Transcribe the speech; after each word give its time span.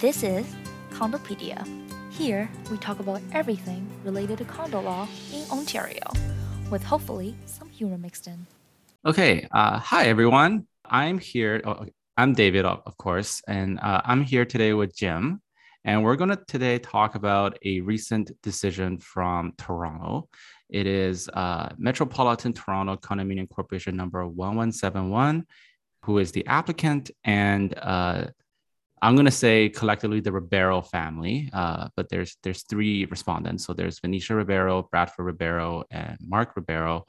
This 0.00 0.22
is 0.22 0.46
Condopedia. 0.90 1.66
Here, 2.12 2.48
we 2.70 2.76
talk 2.76 3.00
about 3.00 3.20
everything 3.32 3.84
related 4.04 4.38
to 4.38 4.44
condo 4.44 4.80
law 4.80 5.08
in 5.34 5.44
Ontario, 5.50 6.04
with 6.70 6.84
hopefully 6.84 7.34
some 7.46 7.68
humor 7.68 7.98
mixed 7.98 8.28
in. 8.28 8.46
Okay. 9.04 9.48
Uh, 9.50 9.80
hi, 9.80 10.04
everyone. 10.04 10.68
I'm 10.84 11.18
here. 11.18 11.60
Oh, 11.64 11.84
I'm 12.16 12.32
David, 12.32 12.64
of 12.64 12.96
course, 12.96 13.42
and 13.48 13.80
uh, 13.80 14.02
I'm 14.04 14.22
here 14.22 14.44
today 14.44 14.72
with 14.72 14.94
Jim. 14.94 15.42
And 15.84 16.04
we're 16.04 16.14
going 16.14 16.30
to 16.30 16.38
today 16.46 16.78
talk 16.78 17.16
about 17.16 17.58
a 17.64 17.80
recent 17.80 18.30
decision 18.40 18.98
from 18.98 19.52
Toronto. 19.58 20.28
It 20.70 20.86
is 20.86 21.28
uh, 21.30 21.70
Metropolitan 21.76 22.52
Toronto 22.52 22.94
Condominium 22.94 23.50
Corporation 23.50 23.96
number 23.96 24.24
1171, 24.24 25.44
who 26.04 26.18
is 26.18 26.30
the 26.30 26.46
applicant, 26.46 27.10
and 27.24 27.76
uh, 27.76 28.26
I'm 29.02 29.14
going 29.14 29.26
to 29.26 29.30
say 29.30 29.68
collectively 29.68 30.20
the 30.20 30.32
Ribeiro 30.32 30.82
family, 30.82 31.50
uh, 31.52 31.88
but 31.96 32.08
there's 32.08 32.36
there's 32.42 32.62
three 32.62 33.04
respondents. 33.06 33.64
So 33.64 33.72
there's 33.72 34.00
Venetia 34.00 34.34
Ribeiro, 34.34 34.88
Bradford 34.90 35.26
Ribeiro, 35.26 35.84
and 35.90 36.18
Mark 36.20 36.56
Ribeiro. 36.56 37.06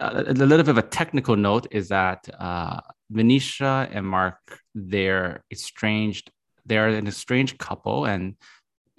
Uh, 0.00 0.24
a 0.26 0.32
little 0.32 0.64
bit 0.64 0.68
of 0.68 0.78
a 0.78 0.82
technical 0.82 1.36
note 1.36 1.66
is 1.70 1.88
that 1.88 2.28
uh, 2.38 2.80
Venetia 3.10 3.88
and 3.92 4.06
Mark, 4.06 4.38
they're 4.74 5.44
estranged. 5.50 6.30
They're 6.66 6.88
an 6.88 7.06
estranged 7.06 7.58
couple, 7.58 8.06
and 8.06 8.36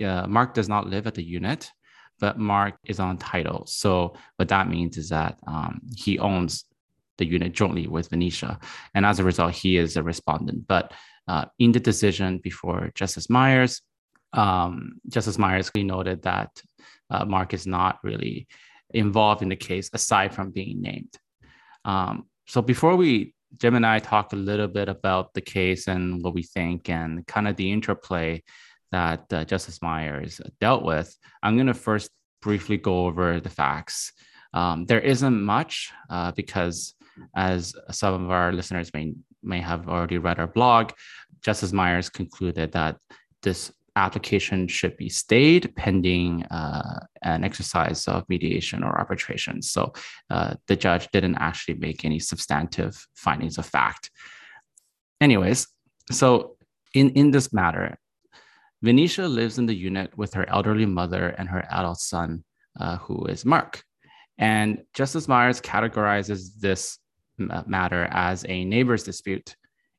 uh, 0.03 0.27
Mark 0.27 0.53
does 0.53 0.69
not 0.69 0.87
live 0.87 1.07
at 1.07 1.15
the 1.15 1.23
unit, 1.23 1.71
but 2.19 2.37
Mark 2.37 2.75
is 2.85 2.99
on 2.99 3.17
title. 3.17 3.65
So 3.65 4.15
what 4.37 4.49
that 4.49 4.69
means 4.69 4.97
is 4.97 5.09
that 5.09 5.39
um, 5.47 5.81
he 5.95 6.19
owns 6.19 6.65
the 7.17 7.25
unit 7.25 7.53
jointly 7.53 7.87
with 7.87 8.09
Venetia, 8.09 8.59
and 8.93 9.05
as 9.05 9.19
a 9.19 9.23
result, 9.23 9.53
he 9.53 9.77
is 9.77 9.97
a 9.97 10.03
respondent. 10.03 10.67
But 10.67 10.93
uh, 11.27 11.45
in 11.59 11.71
the 11.71 11.79
decision 11.79 12.39
before 12.39 12.91
Justice 12.95 13.29
Myers, 13.29 13.81
um, 14.33 14.99
Justice 15.09 15.37
Myers 15.37 15.71
noted 15.75 16.21
that 16.23 16.51
uh, 17.09 17.25
Mark 17.25 17.53
is 17.53 17.65
not 17.65 17.99
really 18.03 18.47
involved 18.93 19.41
in 19.41 19.49
the 19.49 19.55
case 19.55 19.89
aside 19.93 20.33
from 20.33 20.51
being 20.51 20.81
named. 20.81 21.13
Um, 21.85 22.25
so 22.47 22.61
before 22.61 22.95
we, 22.95 23.33
Jim 23.57 23.75
and 23.75 23.85
I 23.85 23.99
talk 23.99 24.33
a 24.33 24.37
little 24.37 24.67
bit 24.67 24.89
about 24.89 25.33
the 25.33 25.41
case 25.41 25.87
and 25.87 26.21
what 26.23 26.33
we 26.33 26.43
think 26.43 26.89
and 26.89 27.25
kind 27.25 27.47
of 27.47 27.55
the 27.55 27.71
interplay 27.71 28.43
that 28.91 29.31
uh, 29.31 29.45
Justice 29.45 29.81
Myers 29.81 30.41
dealt 30.59 30.83
with, 30.83 31.15
I'm 31.41 31.55
going 31.55 31.67
to 31.67 31.73
first 31.73 32.09
briefly 32.41 32.77
go 32.77 33.05
over 33.05 33.39
the 33.39 33.49
facts. 33.49 34.11
Um, 34.53 34.85
there 34.85 34.99
isn't 34.99 35.41
much 35.41 35.91
uh, 36.09 36.31
because, 36.31 36.93
as 37.35 37.73
some 37.91 38.25
of 38.25 38.29
our 38.29 38.51
listeners 38.51 38.91
may 38.93 39.13
may 39.41 39.61
have 39.61 39.87
already 39.87 40.17
read 40.17 40.39
our 40.39 40.47
blog, 40.47 40.91
Justice 41.45 41.71
Myers 41.71 42.09
concluded 42.09 42.71
that 42.71 42.97
this 43.43 43.71
application 43.95 44.67
should 44.67 44.97
be 44.97 45.09
stayed 45.09 45.73
pending 45.75 46.43
uh, 46.45 46.99
an 47.21 47.43
exercise 47.43 48.07
of 48.07 48.27
mediation 48.27 48.83
or 48.83 48.97
arbitration. 48.97 49.61
So 49.61 49.93
uh, 50.31 50.55
the 50.67 50.75
judge 50.75 51.07
didn't 51.13 51.35
actually 51.35 51.75
make 51.75 52.03
any 52.03 52.19
substantive 52.19 53.07
findings 53.13 53.59
of 53.59 53.65
fact. 53.67 54.09
Anyways, 55.21 55.67
so 56.11 56.57
in, 56.95 57.11
in 57.11 57.29
this 57.29 57.53
matter, 57.53 57.95
Venetia 58.81 59.27
lives 59.27 59.59
in 59.59 59.67
the 59.67 59.75
unit 59.75 60.17
with 60.17 60.33
her 60.33 60.49
elderly 60.49 60.87
mother 60.87 61.29
and 61.37 61.47
her 61.47 61.63
adult 61.69 61.99
son, 61.99 62.43
uh, 62.79 62.97
who 62.97 63.25
is 63.27 63.45
Mark. 63.45 63.83
And 64.39 64.81
Justice 64.93 65.27
Myers 65.27 65.61
categorizes 65.61 66.59
this 66.59 66.97
matter 67.37 68.07
as 68.09 68.45
a 68.49 68.65
neighbor's 68.65 69.03
dispute 69.03 69.55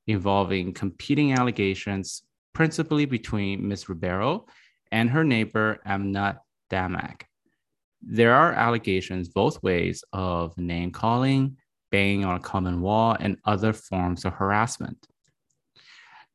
involving 0.07 0.73
competing 0.73 1.33
allegations, 1.33 2.23
principally 2.53 3.07
between 3.07 3.67
Ms. 3.67 3.89
Ribeiro 3.89 4.47
and 4.93 5.11
her 5.11 5.25
neighbor 5.25 5.79
Amnat 5.87 6.39
Damak. 6.71 7.23
There 8.03 8.34
are 8.34 8.53
allegations 8.53 9.28
both 9.28 9.62
ways 9.62 10.05
of 10.12 10.56
name 10.56 10.93
calling, 10.93 11.56
banging 11.91 12.25
on 12.25 12.37
a 12.37 12.41
common 12.41 12.81
wall, 12.81 13.16
and 13.19 13.39
other 13.45 13.72
forms 13.72 14.25
of 14.25 14.34
harassment. 14.34 15.06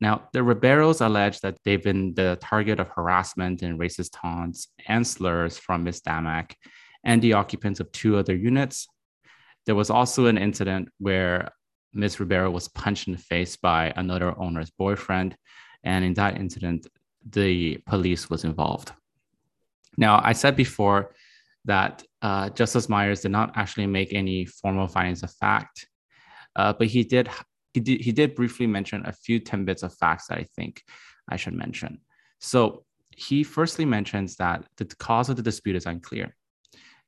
Now, 0.00 0.28
the 0.32 0.40
Ribeiros 0.40 1.00
allege 1.00 1.40
that 1.40 1.58
they've 1.64 1.82
been 1.82 2.14
the 2.14 2.36
target 2.40 2.80
of 2.80 2.88
harassment 2.88 3.62
and 3.62 3.78
racist 3.78 4.10
taunts 4.20 4.68
and 4.88 5.06
slurs 5.06 5.58
from 5.58 5.84
Ms. 5.84 6.00
Damak 6.00 6.54
and 7.04 7.22
the 7.22 7.34
occupants 7.34 7.78
of 7.78 7.92
two 7.92 8.16
other 8.16 8.34
units. 8.34 8.88
There 9.64 9.76
was 9.76 9.90
also 9.90 10.26
an 10.26 10.38
incident 10.38 10.88
where 10.98 11.52
Ms. 11.94 12.20
Ribeiro 12.20 12.50
was 12.50 12.68
punched 12.68 13.06
in 13.06 13.12
the 13.12 13.18
face 13.18 13.56
by 13.56 13.92
another 13.96 14.38
owner's 14.38 14.70
boyfriend. 14.70 15.36
And 15.84 16.04
in 16.04 16.14
that 16.14 16.38
incident, 16.38 16.86
the 17.28 17.78
police 17.86 18.30
was 18.30 18.44
involved. 18.44 18.92
Now, 19.96 20.20
I 20.22 20.32
said 20.32 20.56
before 20.56 21.14
that 21.64 22.02
uh, 22.22 22.50
Justice 22.50 22.88
Myers 22.88 23.20
did 23.20 23.30
not 23.30 23.52
actually 23.56 23.86
make 23.86 24.12
any 24.12 24.46
formal 24.46 24.88
findings 24.88 25.22
of 25.22 25.32
fact, 25.32 25.86
uh, 26.56 26.72
but 26.72 26.86
he 26.86 27.04
did, 27.04 27.28
he 27.74 27.80
did 27.80 28.00
he 28.00 28.12
did 28.12 28.34
briefly 28.34 28.66
mention 28.66 29.04
a 29.06 29.12
few 29.12 29.38
tidbits 29.38 29.82
of 29.82 29.94
facts 29.94 30.26
that 30.26 30.38
I 30.38 30.46
think 30.56 30.82
I 31.28 31.36
should 31.36 31.54
mention. 31.54 32.00
So 32.40 32.84
he 33.10 33.44
firstly 33.44 33.84
mentions 33.84 34.36
that 34.36 34.64
the 34.76 34.84
cause 34.84 35.28
of 35.28 35.36
the 35.36 35.42
dispute 35.42 35.76
is 35.76 35.86
unclear. 35.86 36.34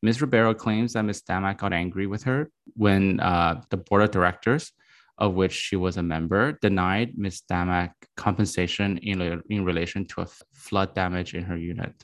Ms. 0.04 0.20
Ribeiro 0.20 0.52
claims 0.52 0.92
that 0.92 1.02
Ms. 1.02 1.22
Damak 1.22 1.56
got 1.56 1.72
angry 1.72 2.06
with 2.06 2.24
her 2.24 2.50
when 2.74 3.20
uh, 3.20 3.62
the 3.70 3.78
board 3.78 4.02
of 4.02 4.10
directors, 4.10 4.70
of 5.16 5.32
which 5.32 5.52
she 5.52 5.76
was 5.76 5.96
a 5.96 6.02
member, 6.02 6.58
denied 6.60 7.16
Ms. 7.16 7.40
Damak 7.50 7.92
compensation 8.14 8.98
in, 8.98 9.42
in 9.48 9.64
relation 9.64 10.04
to 10.08 10.20
a 10.20 10.26
flood 10.52 10.94
damage 10.94 11.32
in 11.32 11.44
her 11.44 11.56
unit. 11.56 11.94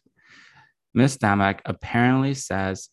Ms. 0.95 1.19
Damak 1.19 1.61
apparently 1.67 2.33
says 2.33 2.89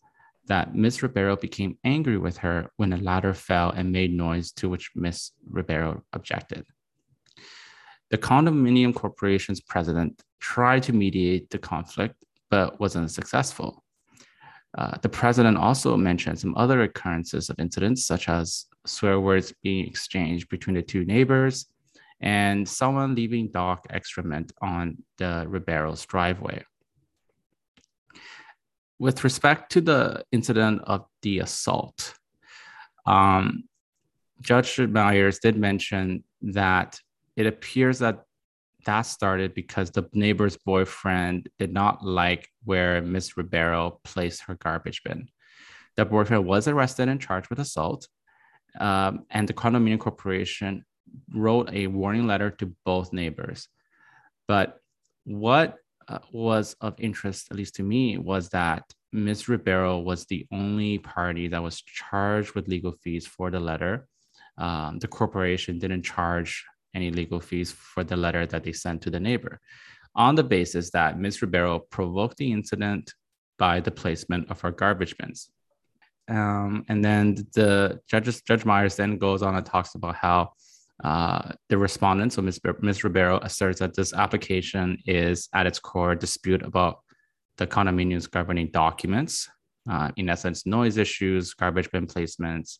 that 0.46 0.74
Ms. 0.74 1.02
Ribeiro 1.02 1.36
became 1.36 1.78
angry 1.84 2.18
with 2.18 2.36
her 2.38 2.70
when 2.76 2.92
a 2.92 2.98
ladder 2.98 3.32
fell 3.32 3.70
and 3.70 3.90
made 3.90 4.12
noise, 4.12 4.52
to 4.52 4.68
which 4.68 4.90
Ms. 4.94 5.30
Ribeiro 5.48 6.02
objected. 6.12 6.66
The 8.10 8.18
condominium 8.18 8.94
corporation's 8.94 9.62
president 9.62 10.22
tried 10.38 10.82
to 10.82 10.92
mediate 10.92 11.48
the 11.48 11.58
conflict, 11.58 12.22
but 12.50 12.78
wasn't 12.78 13.10
successful. 13.10 13.82
Uh, 14.76 14.96
the 15.00 15.08
president 15.08 15.56
also 15.56 15.96
mentioned 15.96 16.38
some 16.38 16.54
other 16.56 16.82
occurrences 16.82 17.48
of 17.48 17.58
incidents, 17.58 18.06
such 18.06 18.28
as 18.28 18.66
swear 18.86 19.18
words 19.18 19.52
being 19.62 19.86
exchanged 19.86 20.48
between 20.48 20.76
the 20.76 20.82
two 20.82 21.04
neighbors 21.04 21.66
and 22.20 22.68
someone 22.68 23.14
leaving 23.14 23.48
dog 23.48 23.78
excrement 23.90 24.52
on 24.60 24.98
the 25.18 25.46
Ribeiro's 25.48 26.04
driveway. 26.04 26.64
With 28.98 29.22
respect 29.22 29.72
to 29.72 29.80
the 29.80 30.24
incident 30.32 30.82
of 30.84 31.06
the 31.22 31.38
assault, 31.38 32.14
um, 33.06 33.64
Judge 34.40 34.78
Myers 34.78 35.38
did 35.38 35.56
mention 35.56 36.24
that 36.42 37.00
it 37.36 37.46
appears 37.46 38.00
that 38.00 38.24
that 38.88 39.02
started 39.02 39.52
because 39.52 39.90
the 39.90 40.08
neighbor's 40.14 40.56
boyfriend 40.56 41.46
did 41.58 41.70
not 41.70 42.02
like 42.02 42.48
where 42.64 43.02
Miss 43.02 43.36
Ribeiro 43.36 44.00
placed 44.02 44.44
her 44.44 44.54
garbage 44.54 45.02
bin. 45.04 45.28
The 45.96 46.06
boyfriend 46.06 46.46
was 46.46 46.66
arrested 46.66 47.06
and 47.10 47.20
charged 47.20 47.50
with 47.50 47.58
assault, 47.58 48.08
um, 48.80 49.26
and 49.28 49.46
the 49.46 49.52
condominium 49.52 49.98
corporation 49.98 50.86
wrote 51.34 51.68
a 51.70 51.86
warning 51.86 52.26
letter 52.26 52.50
to 52.52 52.74
both 52.86 53.12
neighbors. 53.12 53.68
But 54.46 54.78
what 55.24 55.76
uh, 56.08 56.20
was 56.32 56.74
of 56.80 56.94
interest, 56.98 57.48
at 57.50 57.58
least 57.58 57.74
to 57.74 57.82
me, 57.82 58.16
was 58.16 58.48
that 58.50 58.84
Ms. 59.12 59.50
Ribeiro 59.50 59.98
was 59.98 60.24
the 60.24 60.46
only 60.50 60.96
party 60.96 61.48
that 61.48 61.62
was 61.62 61.82
charged 61.82 62.54
with 62.54 62.68
legal 62.68 62.92
fees 63.02 63.26
for 63.26 63.50
the 63.50 63.60
letter. 63.60 64.08
Um, 64.56 64.98
the 64.98 65.08
corporation 65.08 65.78
didn't 65.78 66.04
charge 66.04 66.64
any 66.98 67.10
legal 67.20 67.40
fees 67.48 67.70
for 67.92 68.02
the 68.04 68.16
letter 68.24 68.44
that 68.46 68.62
they 68.64 68.74
sent 68.84 68.98
to 69.02 69.10
the 69.10 69.24
neighbor 69.28 69.54
on 70.14 70.34
the 70.34 70.48
basis 70.56 70.90
that 70.90 71.18
Ms. 71.18 71.42
Ribeiro 71.42 71.78
provoked 71.78 72.36
the 72.38 72.50
incident 72.58 73.04
by 73.58 73.80
the 73.80 73.90
placement 73.90 74.50
of 74.50 74.60
her 74.60 74.72
garbage 74.72 75.16
bins. 75.18 75.50
Um, 76.28 76.84
and 76.88 77.04
then 77.04 77.22
the 77.54 78.00
judge, 78.10 78.44
Judge 78.44 78.64
Myers 78.64 78.96
then 78.96 79.18
goes 79.18 79.42
on 79.42 79.54
and 79.54 79.64
talks 79.64 79.94
about 79.94 80.16
how 80.16 80.52
uh, 81.04 81.52
the 81.68 81.78
respondent, 81.78 82.32
so 82.32 82.42
Ms. 82.42 82.60
Ms. 82.80 83.04
Ribeiro, 83.04 83.38
asserts 83.38 83.78
that 83.78 83.94
this 83.94 84.12
application 84.12 84.98
is 85.06 85.48
at 85.54 85.66
its 85.66 85.78
core 85.78 86.12
a 86.12 86.18
dispute 86.18 86.62
about 86.62 87.00
the 87.56 87.66
condominium's 87.66 88.26
governing 88.26 88.70
documents, 88.72 89.48
uh, 89.90 90.10
in 90.16 90.28
essence, 90.28 90.66
noise 90.66 90.96
issues, 90.96 91.54
garbage 91.54 91.90
bin 91.92 92.06
placements, 92.06 92.78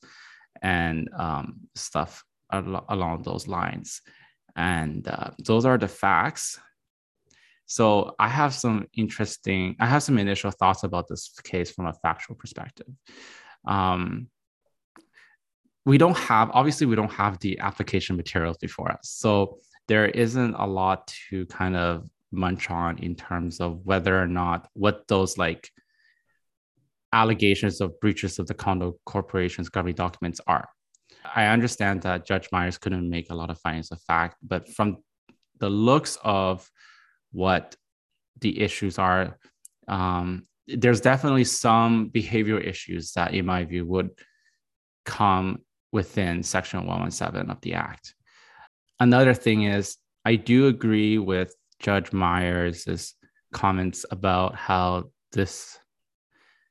and 0.62 1.08
um, 1.16 1.60
stuff 1.76 2.24
al- 2.52 2.84
along 2.88 3.22
those 3.22 3.46
lines. 3.46 4.00
And 4.56 5.06
uh, 5.06 5.30
those 5.44 5.64
are 5.64 5.78
the 5.78 5.88
facts. 5.88 6.58
So 7.66 8.14
I 8.18 8.28
have 8.28 8.54
some 8.54 8.86
interesting, 8.94 9.76
I 9.78 9.86
have 9.86 10.02
some 10.02 10.18
initial 10.18 10.50
thoughts 10.50 10.84
about 10.84 11.06
this 11.08 11.32
case 11.44 11.70
from 11.70 11.86
a 11.86 11.92
factual 11.92 12.34
perspective. 12.34 12.86
Um, 13.66 14.28
we 15.84 15.98
don't 15.98 16.16
have, 16.16 16.50
obviously, 16.52 16.86
we 16.86 16.96
don't 16.96 17.12
have 17.12 17.38
the 17.40 17.58
application 17.60 18.16
materials 18.16 18.56
before 18.58 18.90
us. 18.90 19.10
So 19.10 19.58
there 19.86 20.06
isn't 20.06 20.54
a 20.54 20.66
lot 20.66 21.12
to 21.30 21.46
kind 21.46 21.76
of 21.76 22.08
munch 22.30 22.70
on 22.70 22.98
in 22.98 23.14
terms 23.14 23.60
of 23.60 23.80
whether 23.84 24.20
or 24.20 24.26
not 24.26 24.68
what 24.74 25.06
those 25.08 25.38
like 25.38 25.70
allegations 27.12 27.80
of 27.80 27.98
breaches 28.00 28.38
of 28.38 28.46
the 28.46 28.54
condo 28.54 28.98
corporation's 29.06 29.68
governing 29.68 29.94
documents 29.94 30.40
are. 30.46 30.68
I 31.24 31.46
understand 31.46 32.02
that 32.02 32.26
Judge 32.26 32.48
Myers 32.52 32.78
couldn't 32.78 33.08
make 33.08 33.30
a 33.30 33.34
lot 33.34 33.50
of 33.50 33.60
findings 33.60 33.90
of 33.90 34.00
fact, 34.02 34.36
but 34.42 34.68
from 34.68 34.98
the 35.58 35.70
looks 35.70 36.18
of 36.22 36.68
what 37.32 37.76
the 38.40 38.60
issues 38.60 38.98
are, 38.98 39.38
um, 39.88 40.46
there's 40.66 41.00
definitely 41.00 41.44
some 41.44 42.10
behavioral 42.10 42.64
issues 42.64 43.12
that, 43.12 43.34
in 43.34 43.46
my 43.46 43.64
view, 43.64 43.86
would 43.86 44.10
come 45.04 45.60
within 45.92 46.42
Section 46.42 46.80
117 46.80 47.50
of 47.50 47.60
the 47.62 47.74
Act. 47.74 48.14
Another 49.00 49.34
thing 49.34 49.62
is, 49.62 49.96
I 50.24 50.36
do 50.36 50.66
agree 50.66 51.18
with 51.18 51.54
Judge 51.80 52.12
Myers' 52.12 53.14
comments 53.52 54.04
about 54.10 54.54
how 54.56 55.10
this 55.32 55.78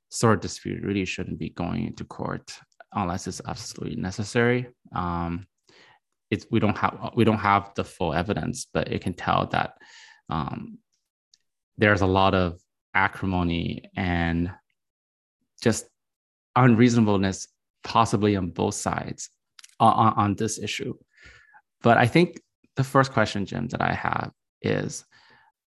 sort 0.09 0.35
of 0.35 0.41
dispute 0.41 0.83
really 0.83 1.05
shouldn't 1.05 1.39
be 1.39 1.49
going 1.49 1.87
into 1.87 2.03
court 2.03 2.53
unless 2.93 3.27
it's 3.27 3.41
absolutely 3.45 3.97
necessary. 3.97 4.67
Um, 4.93 5.47
it's 6.29 6.45
we 6.51 6.59
don't 6.59 6.77
have 6.77 7.11
we 7.15 7.23
don't 7.23 7.37
have 7.37 7.71
the 7.75 7.83
full 7.83 8.13
evidence, 8.13 8.67
but 8.73 8.91
it 8.91 9.01
can 9.01 9.13
tell 9.13 9.47
that 9.47 9.75
um, 10.29 10.79
there's 11.77 12.01
a 12.01 12.07
lot 12.07 12.33
of 12.33 12.59
acrimony 12.93 13.89
and 13.95 14.51
just 15.61 15.85
unreasonableness 16.55 17.47
possibly 17.83 18.35
on 18.35 18.49
both 18.49 18.73
sides 18.73 19.29
on, 19.79 20.13
on 20.17 20.35
this 20.35 20.59
issue. 20.59 20.93
But 21.81 21.97
I 21.97 22.07
think 22.07 22.41
the 22.75 22.83
first 22.83 23.13
question, 23.13 23.45
Jim, 23.45 23.67
that 23.67 23.81
I 23.81 23.93
have 23.93 24.31
is 24.61 25.05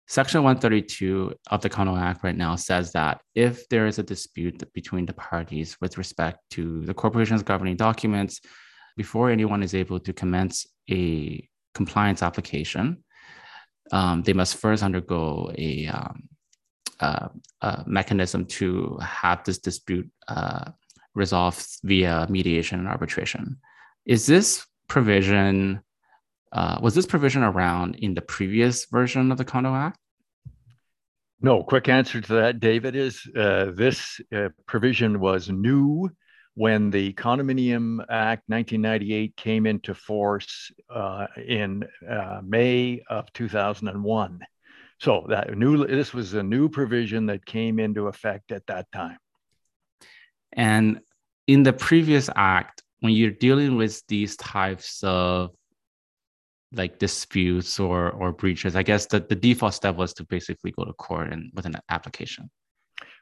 Section 0.09 0.43
132 0.43 1.35
of 1.51 1.61
the 1.61 1.69
Condo 1.69 1.95
Act 1.95 2.25
right 2.25 2.35
now 2.35 2.57
says 2.57 2.93
that 2.93 3.21
if 3.35 3.69
there 3.69 3.87
is 3.87 3.99
a 3.99 4.03
dispute 4.03 4.63
between 4.73 5.05
the 5.05 5.13
parties 5.13 5.77
with 5.83 5.99
respect 5.99 6.39
to 6.53 6.83
the 6.87 6.95
corporation's 6.95 7.43
governing 7.43 7.77
documents, 7.77 8.41
before 8.97 9.31
anyone 9.31 9.63
is 9.63 9.75
able 9.75 10.01
to 10.01 10.15
commence 10.15 10.67
a 10.91 11.47
compliance 11.75 12.23
application, 12.23 13.05
um, 13.93 14.23
they 14.23 14.33
must 14.33 14.57
first 14.57 14.83
undergo 14.83 15.53
a, 15.59 15.87
um, 15.89 16.23
uh, 17.01 17.29
a, 17.61 17.85
mechanism 17.87 18.47
to 18.47 18.97
have 19.03 19.45
this 19.45 19.59
dispute 19.59 20.11
uh, 20.27 20.71
resolved 21.15 21.67
via 21.85 22.27
mediation 22.31 22.79
and 22.79 22.89
arbitration. 22.89 23.59
Is 24.07 24.25
this 24.25 24.65
provision 24.89 25.83
uh, 26.53 26.79
was 26.83 26.95
this 26.95 27.07
provision 27.07 27.43
around 27.43 27.97
in 27.97 28.15
the 28.15 28.23
previous 28.23 28.87
version 28.87 29.31
of 29.31 29.39
the 29.39 29.45
Condo 29.45 29.75
Act? 29.75 29.99
No, 31.41 31.63
quick 31.63 31.89
answer 31.89 32.21
to 32.21 32.35
that, 32.35 32.59
David, 32.59 32.97
is 32.97 33.25
uh, 33.37 33.67
this 33.73 34.21
uh, 34.35 34.49
provision 34.67 35.21
was 35.21 35.49
new 35.49 36.11
when 36.55 36.91
the 36.91 37.13
Condominium 37.13 38.01
Act 38.09 38.43
1998 38.49 39.37
came 39.37 39.65
into 39.65 39.95
force 39.95 40.73
uh, 40.91 41.29
in 41.47 41.85
uh, 42.09 42.41
May 42.45 43.03
of 43.09 43.33
2001. 43.35 44.41
So 45.01 45.27
that 45.29 45.57
new 45.57 45.87
this 45.87 46.13
was 46.13 46.35
a 46.35 46.43
new 46.43 46.69
provision 46.69 47.27
that 47.27 47.47
came 47.47 47.79
into 47.79 48.09
effect 48.09 48.51
at 48.51 48.67
that 48.67 48.91
time. 48.91 49.19
And 50.53 50.99
in 51.47 51.63
the 51.63 51.73
previous 51.73 52.29
act, 52.35 52.83
when 52.99 53.13
you're 53.13 53.31
dealing 53.31 53.77
with 53.77 54.03
these 54.09 54.37
types 54.37 55.05
of 55.05 55.51
like 56.73 56.99
disputes 56.99 57.81
or 57.81 58.11
or 58.11 58.33
breaches, 58.33 58.77
I 58.77 58.83
guess 58.83 59.07
that 59.07 59.29
the 59.29 59.35
default 59.35 59.75
step 59.75 59.97
was 59.97 60.13
to 60.15 60.25
basically 60.25 60.73
go 60.73 60.85
to 60.85 60.93
court 60.95 61.33
and 61.33 61.51
with 61.55 61.67
an 61.67 61.77
application. 61.89 62.51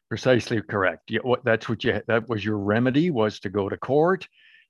Precisely 0.09 0.63
correct. 0.63 1.11
Yeah, 1.11 1.21
what, 1.23 1.45
that's 1.45 1.69
what 1.69 1.83
you 1.85 2.01
that 2.07 2.29
was 2.29 2.45
your 2.45 2.59
remedy 2.59 3.11
was 3.11 3.41
to 3.41 3.51
go 3.51 3.69
to 3.69 3.77
court. 3.77 4.29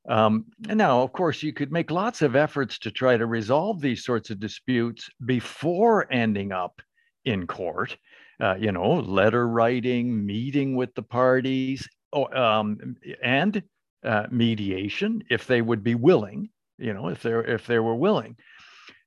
Um, 0.09 0.47
and 0.69 0.79
now, 0.79 1.03
of 1.03 1.13
course, 1.13 1.43
you 1.43 1.53
could 1.53 1.73
make 1.73 1.91
lots 1.91 2.23
of 2.23 2.37
efforts 2.37 2.79
to 2.81 2.91
try 2.91 3.17
to 3.17 3.27
resolve 3.27 3.81
these 3.81 4.05
sorts 4.05 4.31
of 4.31 4.39
disputes 4.39 5.11
before 5.25 6.11
ending 6.13 6.53
up 6.53 6.81
in 7.25 7.47
court. 7.47 7.97
Uh, 8.39 8.55
you 8.55 8.71
know, 8.71 8.95
letter 9.01 9.49
writing, 9.49 10.25
meeting 10.25 10.77
with 10.77 10.95
the 10.95 11.03
parties, 11.03 11.89
um, 12.13 12.97
and 13.23 13.63
uh, 14.05 14.27
mediation 14.31 15.23
if 15.31 15.47
they 15.47 15.63
would 15.63 15.83
be 15.83 15.95
willing. 15.95 16.51
You 16.79 16.93
know, 16.93 17.09
if 17.09 17.23
they're 17.23 17.43
if 17.43 17.67
they 17.67 17.79
were 17.79 17.97
willing. 17.97 18.37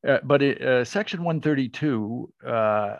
Uh, 0.08 0.20
but 0.24 0.42
it, 0.42 0.62
uh, 0.62 0.86
Section 0.86 1.24
132 1.24 2.34
uh, 2.46 2.50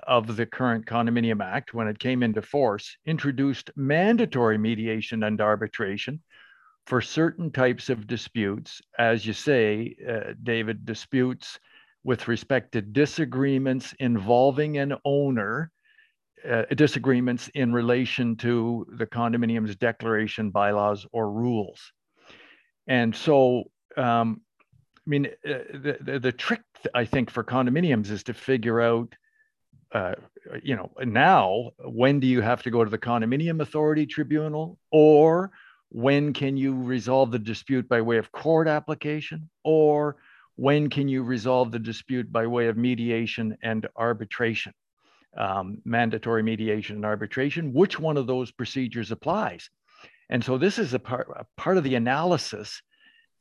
of 0.06 0.36
the 0.36 0.46
current 0.46 0.86
Condominium 0.86 1.42
Act, 1.44 1.74
when 1.74 1.88
it 1.88 1.98
came 1.98 2.24
into 2.24 2.42
force, 2.42 2.98
introduced 3.06 3.72
mandatory 3.78 4.58
mediation 4.58 5.24
and 5.24 5.40
arbitration 5.40 6.22
for 6.88 7.02
certain 7.02 7.52
types 7.52 7.90
of 7.90 8.06
disputes. 8.06 8.82
As 8.98 9.26
you 9.26 9.32
say, 9.32 9.96
uh, 10.08 10.34
David, 10.44 10.86
disputes 10.86 11.58
with 12.04 12.28
respect 12.28 12.74
to 12.74 12.82
disagreements 12.82 13.94
involving 14.00 14.78
an 14.78 14.96
owner, 15.06 15.72
uh, 16.50 16.64
disagreements 16.76 17.50
in 17.54 17.72
relation 17.72 18.36
to 18.38 18.86
the 18.98 19.06
condominium's 19.06 19.76
declaration, 19.78 20.50
bylaws, 20.50 21.06
or 21.14 21.32
rules. 21.32 21.94
And 22.88 23.16
so, 23.16 23.66
um, 23.96 24.42
mean, 25.10 25.28
uh, 25.28 25.54
the, 25.74 25.98
the, 26.02 26.20
the, 26.20 26.32
trick, 26.32 26.62
I 26.94 27.06
think, 27.06 27.30
for 27.30 27.44
condominiums 27.44 28.12
is 28.12 28.24
to 28.24 28.34
figure 28.34 28.80
out, 28.80 29.14
uh, 29.92 30.16
you 30.62 30.76
know, 30.76 30.92
now 31.04 31.72
when 31.84 32.20
do 32.20 32.28
you 32.28 32.42
have 32.42 32.64
to 32.64 32.72
go 32.72 32.84
to 32.84 32.90
the 32.90 32.98
condominium 32.98 33.62
authority 33.62 34.06
tribunal? 34.06 34.78
Or 34.92 35.52
when 35.90 36.34
can 36.34 36.58
you 36.58 36.76
resolve 36.76 37.32
the 37.32 37.40
dispute 37.40 37.90
by 37.90 38.02
way 38.02 38.18
of 38.18 38.32
court 38.32 38.68
application? 38.68 39.50
Or 39.64 40.18
when 40.56 40.90
can 40.90 41.08
you 41.08 41.24
resolve 41.24 41.72
the 41.72 41.80
dispute 41.80 42.32
by 42.32 42.46
way 42.46 42.68
of 42.68 42.78
mediation 42.78 43.58
and 43.64 43.88
arbitration? 43.96 44.74
Um, 45.38 45.80
mandatory 45.86 46.42
mediation 46.42 46.96
and 46.96 47.06
arbitration 47.06 47.72
which 47.72 48.00
one 48.00 48.18
of 48.18 48.26
those 48.26 48.52
procedures 48.52 49.12
applies? 49.12 49.70
And 50.30 50.44
so 50.44 50.58
this 50.58 50.78
is 50.78 50.94
a 50.94 51.00
part, 51.00 51.28
a 51.36 51.46
part 51.56 51.78
of 51.78 51.84
the 51.84 51.96
analysis 51.96 52.82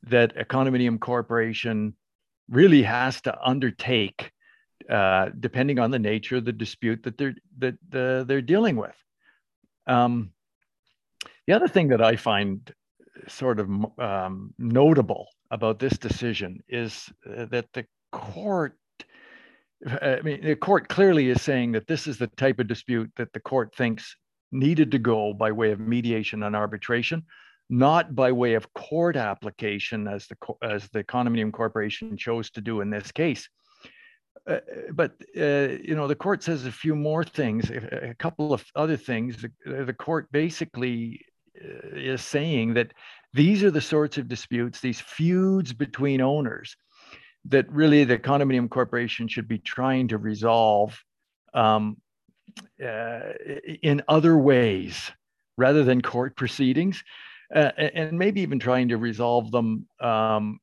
that 0.03 0.33
a 0.37 0.45
condominium 0.45 0.99
corporation 0.99 1.93
really 2.49 2.83
has 2.83 3.21
to 3.21 3.37
undertake 3.43 4.31
uh, 4.89 5.29
depending 5.39 5.77
on 5.77 5.91
the 5.91 5.99
nature 5.99 6.37
of 6.37 6.45
the 6.45 6.51
dispute 6.51 7.03
that 7.03 7.17
they're 7.17 7.35
that 7.59 7.77
they're 7.91 8.41
dealing 8.41 8.75
with. 8.75 8.95
Um, 9.85 10.31
the 11.47 11.53
other 11.53 11.67
thing 11.67 11.89
that 11.89 12.01
I 12.01 12.15
find 12.15 12.71
sort 13.27 13.59
of 13.59 13.69
um, 13.99 14.53
notable 14.57 15.27
about 15.51 15.79
this 15.79 15.97
decision 15.97 16.63
is 16.67 17.09
uh, 17.29 17.45
that 17.45 17.67
the 17.73 17.85
court. 18.11 18.75
I 19.85 20.19
mean, 20.21 20.43
the 20.43 20.55
court 20.55 20.89
clearly 20.89 21.29
is 21.29 21.41
saying 21.41 21.71
that 21.71 21.87
this 21.87 22.05
is 22.05 22.17
the 22.17 22.27
type 22.27 22.59
of 22.59 22.67
dispute 22.67 23.11
that 23.15 23.31
the 23.31 23.39
court 23.39 23.73
thinks 23.75 24.15
needed 24.51 24.91
to 24.91 24.99
go 24.99 25.33
by 25.33 25.51
way 25.51 25.71
of 25.71 25.79
mediation 25.79 26.43
and 26.43 26.55
arbitration 26.55 27.23
not 27.69 28.15
by 28.15 28.31
way 28.31 28.55
of 28.55 28.73
court 28.73 29.15
application 29.15 30.07
as 30.07 30.27
the 30.27 30.37
as 30.63 30.89
the 30.89 31.03
condominium 31.03 31.51
corporation 31.51 32.17
chose 32.17 32.49
to 32.51 32.61
do 32.61 32.81
in 32.81 32.89
this 32.89 33.11
case. 33.11 33.47
Uh, 34.47 34.59
but 34.93 35.11
uh, 35.37 35.77
you 35.83 35.95
know 35.95 36.07
the 36.07 36.15
court 36.15 36.41
says 36.41 36.65
a 36.65 36.71
few 36.71 36.95
more 36.95 37.23
things, 37.23 37.69
a, 37.69 38.09
a 38.09 38.13
couple 38.15 38.53
of 38.53 38.63
other 38.75 38.97
things. 38.97 39.37
The, 39.37 39.85
the 39.85 39.93
court 39.93 40.31
basically 40.31 41.23
uh, 41.63 41.95
is 41.95 42.21
saying 42.21 42.73
that 42.73 42.93
these 43.33 43.63
are 43.63 43.71
the 43.71 43.81
sorts 43.81 44.17
of 44.17 44.27
disputes, 44.27 44.79
these 44.79 44.99
feuds 44.99 45.71
between 45.71 46.21
owners, 46.21 46.75
that 47.45 47.71
really 47.71 48.03
the 48.03 48.17
condominium 48.17 48.69
corporation 48.69 49.27
should 49.27 49.47
be 49.47 49.59
trying 49.59 50.07
to 50.07 50.17
resolve 50.17 50.99
um, 51.53 51.97
uh, 52.83 53.19
in 53.83 54.01
other 54.07 54.35
ways 54.37 55.11
rather 55.57 55.83
than 55.83 56.01
court 56.01 56.35
proceedings 56.35 57.03
uh, 57.53 57.71
and 57.77 58.17
maybe 58.17 58.41
even 58.41 58.59
trying 58.59 58.87
to 58.89 58.97
resolve 58.97 59.51
them 59.51 59.87
um, 59.99 60.59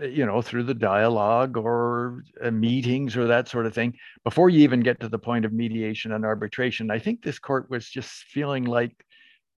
you 0.00 0.24
know 0.24 0.40
through 0.40 0.62
the 0.62 0.74
dialogue 0.74 1.56
or 1.56 2.22
uh, 2.42 2.50
meetings 2.50 3.16
or 3.16 3.26
that 3.26 3.48
sort 3.48 3.66
of 3.66 3.74
thing 3.74 3.94
before 4.24 4.48
you 4.48 4.60
even 4.60 4.80
get 4.80 5.00
to 5.00 5.08
the 5.08 5.18
point 5.18 5.44
of 5.44 5.52
mediation 5.52 6.12
and 6.12 6.24
arbitration 6.24 6.90
i 6.90 6.98
think 6.98 7.22
this 7.22 7.38
court 7.38 7.68
was 7.70 7.88
just 7.88 8.24
feeling 8.24 8.64
like 8.64 9.04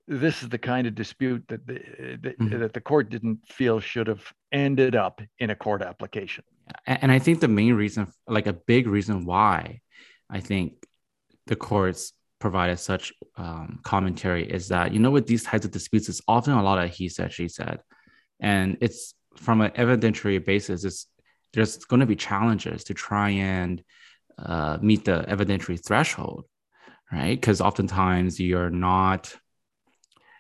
this 0.07 0.43
is 0.43 0.49
the 0.49 0.59
kind 0.59 0.87
of 0.87 0.95
dispute 0.95 1.45
that 1.49 1.67
the, 1.67 1.75
that, 2.23 2.39
mm-hmm. 2.39 2.61
that 2.61 2.73
the 2.73 2.81
court 2.81 3.11
didn't 3.11 3.39
feel 3.47 3.79
should 3.79 4.07
have 4.07 4.23
ended 4.53 4.97
up 4.97 5.21
in 5.39 5.51
a 5.51 5.57
court 5.57 5.83
application 5.83 6.45
and 6.87 7.11
i 7.11 7.19
think 7.19 7.41
the 7.41 7.49
main 7.49 7.75
reason 7.75 8.07
like 8.27 8.47
a 8.47 8.53
big 8.53 8.87
reason 8.87 9.25
why 9.25 9.81
i 10.31 10.41
think 10.41 10.75
the 11.47 11.57
courts 11.57 12.13
provided 12.39 12.79
such 12.79 13.13
um, 13.37 13.81
commentary 13.83 14.49
is 14.49 14.69
that 14.69 14.93
you 14.93 14.99
know 15.01 15.11
with 15.11 15.27
these 15.27 15.45
types 15.45 15.65
of 15.65 15.71
disputes 15.71 16.09
it's 16.09 16.23
often 16.29 16.55
a 16.55 16.63
lot 16.63 16.83
of 16.83 16.91
he 16.91 17.09
said 17.09 17.33
she 17.33 17.49
said 17.49 17.81
and 18.41 18.79
it's 18.81 19.15
from 19.37 19.61
an 19.61 19.71
evidentiary 19.73 20.45
basis 20.45 20.85
it's 20.85 21.07
there's 21.53 21.77
going 21.85 22.01
to 22.01 22.07
be 22.07 22.17
challenges 22.17 22.85
to 22.85 22.95
try 22.95 23.31
and 23.31 23.83
uh, 24.39 24.79
meet 24.81 25.05
the 25.05 25.25
evidentiary 25.29 25.83
threshold, 25.85 26.45
right? 27.13 27.39
Because 27.39 27.61
oftentimes 27.61 28.39
you're 28.39 28.71
not, 28.71 29.35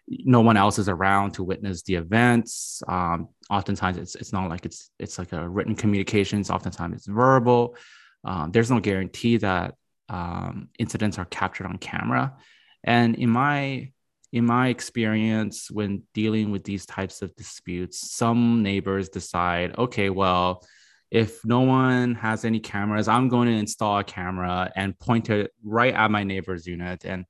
no 0.08 0.40
one 0.40 0.56
else 0.56 0.78
is 0.78 0.88
around 0.88 1.32
to 1.32 1.42
witness 1.42 1.82
the 1.82 1.96
events. 1.96 2.82
Um, 2.86 3.28
oftentimes 3.50 3.96
it's 3.98 4.14
it's 4.14 4.32
not 4.32 4.48
like 4.48 4.64
it's 4.64 4.90
it's 4.98 5.18
like 5.18 5.32
a 5.32 5.46
written 5.48 5.74
communications. 5.74 6.50
Oftentimes 6.50 6.96
it's 6.96 7.06
verbal. 7.06 7.76
Um, 8.24 8.50
there's 8.50 8.70
no 8.70 8.80
guarantee 8.80 9.36
that 9.38 9.74
um, 10.08 10.68
incidents 10.78 11.18
are 11.18 11.24
captured 11.24 11.66
on 11.66 11.78
camera. 11.78 12.36
And 12.84 13.16
in 13.16 13.30
my 13.30 13.92
in 14.30 14.44
my 14.44 14.68
experience, 14.68 15.70
when 15.70 16.02
dealing 16.12 16.50
with 16.50 16.62
these 16.64 16.84
types 16.84 17.22
of 17.22 17.34
disputes, 17.34 18.12
some 18.12 18.62
neighbors 18.62 19.08
decide, 19.08 19.78
okay, 19.78 20.10
well, 20.10 20.66
if 21.10 21.44
no 21.46 21.60
one 21.60 22.14
has 22.16 22.44
any 22.44 22.60
cameras, 22.60 23.08
I'm 23.08 23.28
going 23.28 23.48
to 23.48 23.54
install 23.54 23.98
a 23.98 24.04
camera 24.04 24.70
and 24.76 24.98
point 24.98 25.30
it 25.30 25.50
right 25.64 25.94
at 25.94 26.10
my 26.10 26.24
neighbor's 26.24 26.66
unit. 26.66 27.06
And 27.06 27.24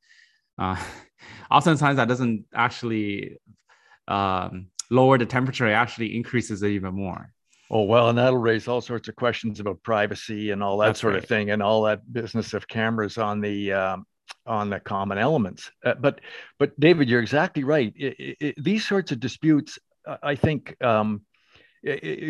uh, 0.58 0.76
oftentimes 1.50 1.96
that 1.96 2.08
doesn't 2.08 2.46
actually 2.52 3.38
um, 4.08 4.68
lower 4.90 5.18
the 5.18 5.26
temperature; 5.26 5.68
it 5.68 5.74
actually 5.74 6.16
increases 6.16 6.62
it 6.62 6.70
even 6.70 6.94
more. 6.94 7.32
Oh 7.70 7.82
well, 7.82 8.08
and 8.08 8.16
that'll 8.16 8.38
raise 8.38 8.66
all 8.66 8.80
sorts 8.80 9.08
of 9.08 9.16
questions 9.16 9.60
about 9.60 9.82
privacy 9.82 10.50
and 10.50 10.62
all 10.62 10.78
that 10.78 10.86
That's 10.86 11.00
sort 11.00 11.14
right. 11.14 11.22
of 11.22 11.28
thing, 11.28 11.50
and 11.50 11.62
all 11.62 11.82
that 11.82 12.10
business 12.12 12.54
of 12.54 12.66
cameras 12.66 13.18
on 13.18 13.40
the 13.40 13.72
um, 13.72 14.06
on 14.46 14.70
the 14.70 14.80
common 14.80 15.18
elements. 15.18 15.70
Uh, 15.84 15.94
but 15.94 16.20
but 16.58 16.78
David, 16.80 17.08
you're 17.08 17.20
exactly 17.20 17.64
right. 17.64 17.92
It, 17.94 18.36
it, 18.40 18.54
these 18.62 18.86
sorts 18.86 19.12
of 19.12 19.20
disputes, 19.20 19.78
I 20.22 20.34
think, 20.34 20.82
um, 20.82 21.22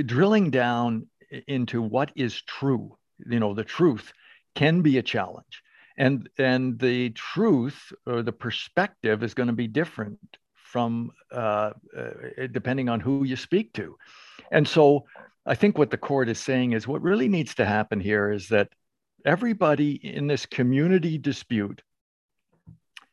drilling 0.07 0.51
down 0.51 1.07
into 1.47 1.83
what 1.83 2.11
is 2.17 2.43
true, 2.43 2.97
you 3.29 3.39
know, 3.39 3.55
the 3.55 3.65
truth 3.65 4.13
can 4.55 4.83
be 4.83 4.99
a 4.99 5.03
challenge, 5.03 5.63
and 5.97 6.29
and 6.39 6.79
the 6.81 7.11
truth 7.11 7.93
or 8.07 8.23
the 8.23 8.33
perspective 8.33 9.23
is 9.23 9.35
going 9.35 9.49
to 9.49 9.53
be 9.53 9.69
different 9.69 10.19
from 10.55 11.13
uh, 11.33 11.71
uh, 11.97 12.11
depending 12.53 12.89
on 12.89 13.01
who 13.01 13.25
you 13.25 13.37
speak 13.37 13.73
to, 13.73 13.97
and 14.53 14.67
so. 14.67 15.05
I 15.47 15.55
think 15.55 15.79
what 15.79 15.91
the 15.91 15.97
court 15.97 16.29
is 16.29 16.39
saying 16.39 16.73
is 16.73 16.87
what 16.87 17.01
really 17.01 17.27
needs 17.27 17.55
to 17.55 17.65
happen 17.65 18.01
here 18.01 18.31
is 18.31 18.49
that 18.49 18.69
everybody 19.25 19.93
in 19.93 20.27
this 20.27 20.45
community 20.45 21.17
dispute 21.17 21.81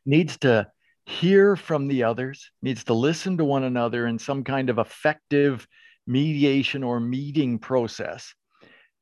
needs 0.06 0.38
to 0.40 0.68
hear 1.06 1.56
from 1.56 1.88
the 1.88 2.04
others, 2.04 2.52
needs 2.62 2.84
to 2.86 2.94
listen 2.94 3.38
to 3.38 3.46
one 3.46 3.64
another 3.64 4.08
in 4.08 4.20
some 4.20 4.44
kind 4.44 4.70
of 4.70 4.80
effective 4.80 5.68
mediation 6.08 6.84
or 6.84 7.00
meeting 7.00 7.60
process. 7.60 8.34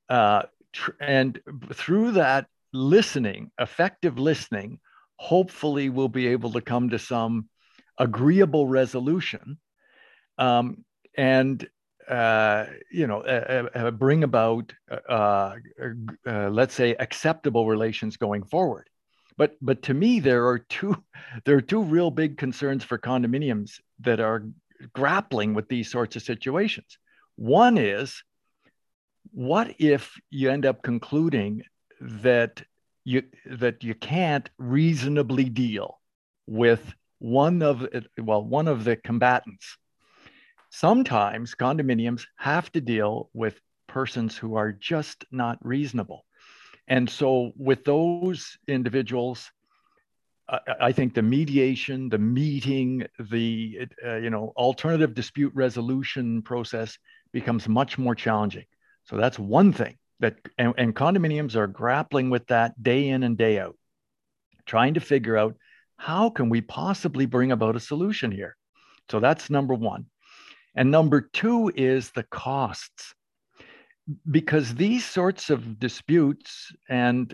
Uh, 0.10 0.44
tr- 0.72 0.92
and 1.00 1.40
through 1.74 2.12
that 2.12 2.48
listening, 2.74 3.52
effective 3.60 4.20
listening, 4.20 4.80
hopefully 5.16 5.90
we'll 5.90 6.10
be 6.10 6.28
able 6.28 6.52
to 6.52 6.62
come 6.62 6.90
to 6.90 7.00
some 7.00 7.48
agreeable 7.98 8.68
resolution 8.68 9.58
um, 10.38 10.84
and 11.16 11.68
uh, 12.10 12.66
you 12.92 13.08
know 13.08 13.22
uh, 13.22 13.68
uh, 13.76 13.92
bring 13.92 14.24
about 14.24 14.74
uh, 14.90 15.56
uh, 16.26 16.50
let's 16.50 16.74
say 16.74 16.96
acceptable 16.96 17.68
relations 17.68 18.18
going 18.18 18.44
forward 18.44 18.90
but 19.38 19.56
but 19.62 19.82
to 19.84 19.94
me, 19.94 20.20
there 20.20 20.48
are 20.48 20.60
two 20.60 21.04
there 21.46 21.58
are 21.58 21.62
two 21.62 21.82
real 21.82 22.12
big 22.12 22.38
concerns 22.38 22.84
for 22.84 22.98
condominiums 22.98 23.80
that 24.00 24.20
are 24.20 24.46
grappling 24.94 25.54
with 25.54 25.68
these 25.70 25.90
sorts 25.90 26.16
of 26.16 26.24
situations. 26.24 26.98
One 27.36 27.78
is 27.78 28.24
what 29.32 29.76
if 29.80 30.20
you 30.30 30.50
end 30.50 30.66
up 30.66 30.84
concluding 30.84 31.64
that 32.00 32.62
you 33.04 33.24
that 33.46 33.84
you 33.84 33.96
can't 33.96 34.50
reasonably 34.58 35.46
deal 35.46 36.00
with 36.46 36.94
one 37.20 37.62
of 37.62 37.88
well 38.20 38.44
one 38.44 38.68
of 38.68 38.84
the 38.84 38.98
combatants 38.98 39.78
sometimes 40.74 41.56
condominiums 41.56 42.26
have 42.38 42.72
to 42.72 42.82
deal 42.82 43.30
with 43.34 43.60
persons 43.88 44.38
who 44.38 44.56
are 44.56 44.72
just 44.72 45.24
not 45.32 45.58
reasonable 45.62 46.26
and 46.88 47.10
so, 47.10 47.54
with 47.56 47.86
those 47.86 48.58
individuals, 48.68 49.52
I, 50.50 50.60
I 50.82 50.92
think 50.92 51.14
the 51.14 51.22
mediation, 51.22 52.10
the 52.10 52.18
meeting, 52.18 53.06
the 53.20 53.88
uh, 54.06 54.16
you 54.18 54.30
know 54.30 54.54
alternative 54.58 55.14
dispute 55.14 55.54
resolution 55.56 56.42
process 56.42 56.98
becomes 57.32 57.68
much 57.70 57.98
more 57.98 58.16
challenging. 58.16 58.66
So 59.06 59.18
that's 59.18 59.40
one 59.40 59.74
thing 59.74 59.98
that, 60.20 60.36
and, 60.58 60.74
and 60.78 60.96
condominiums 60.96 61.56
are 61.56 61.68
grappling 61.68 62.30
with 62.30 62.46
that 62.48 62.82
day 62.82 63.10
in 63.10 63.24
and 63.24 63.38
day 63.38 63.60
out, 63.60 63.78
trying 64.66 64.94
to 64.94 65.00
figure 65.00 65.38
out 65.38 65.56
how 65.98 66.30
can 66.30 66.50
we 66.50 66.62
possibly 66.62 67.26
bring 67.26 67.52
about 67.52 67.76
a 67.76 67.82
solution 67.82 68.32
here. 68.32 68.56
So 69.10 69.20
that's 69.20 69.50
number 69.50 69.74
one. 69.74 70.06
And 70.76 70.90
number 70.90 71.22
two 71.22 71.72
is 71.76 72.12
the 72.12 72.24
costs 72.24 73.14
because 74.30 74.76
these 74.76 75.06
sorts 75.06 75.50
of 75.50 75.80
disputes 75.80 76.72
and 76.90 77.34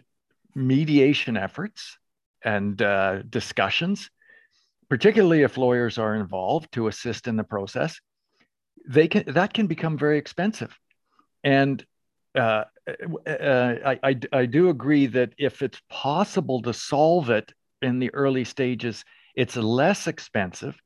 mediation 0.56 1.38
efforts 1.38 1.98
and 2.44 2.82
uh, 2.82 3.22
discussions, 3.30 4.10
particularly 4.90 5.42
if 5.42 5.58
lawyers 5.58 5.98
are 5.98 6.16
involved 6.16 6.72
to 6.74 6.88
assist 6.88 7.28
in 7.28 7.38
the 7.38 7.44
process, 7.44 8.00
they 8.88 9.08
can 9.08 9.24
that 9.34 9.54
can 9.54 9.68
become 9.68 9.98
very 9.98 10.18
expensive. 10.18 10.78
And 11.44 11.86
uh, 12.36 12.66
uh, 13.28 13.76
I, 13.86 14.00
I, 14.04 14.20
I 14.32 14.46
do 14.46 14.70
agree 14.70 15.08
that 15.08 15.34
if 15.38 15.62
it's 15.62 15.82
possible 15.90 16.62
to 16.64 16.74
solve 16.74 17.30
it 17.30 17.52
in 17.82 18.00
the 18.00 18.14
early 18.14 18.44
stages, 18.44 19.04
it's 19.36 19.56
less 19.56 20.08
expensive. 20.08 20.80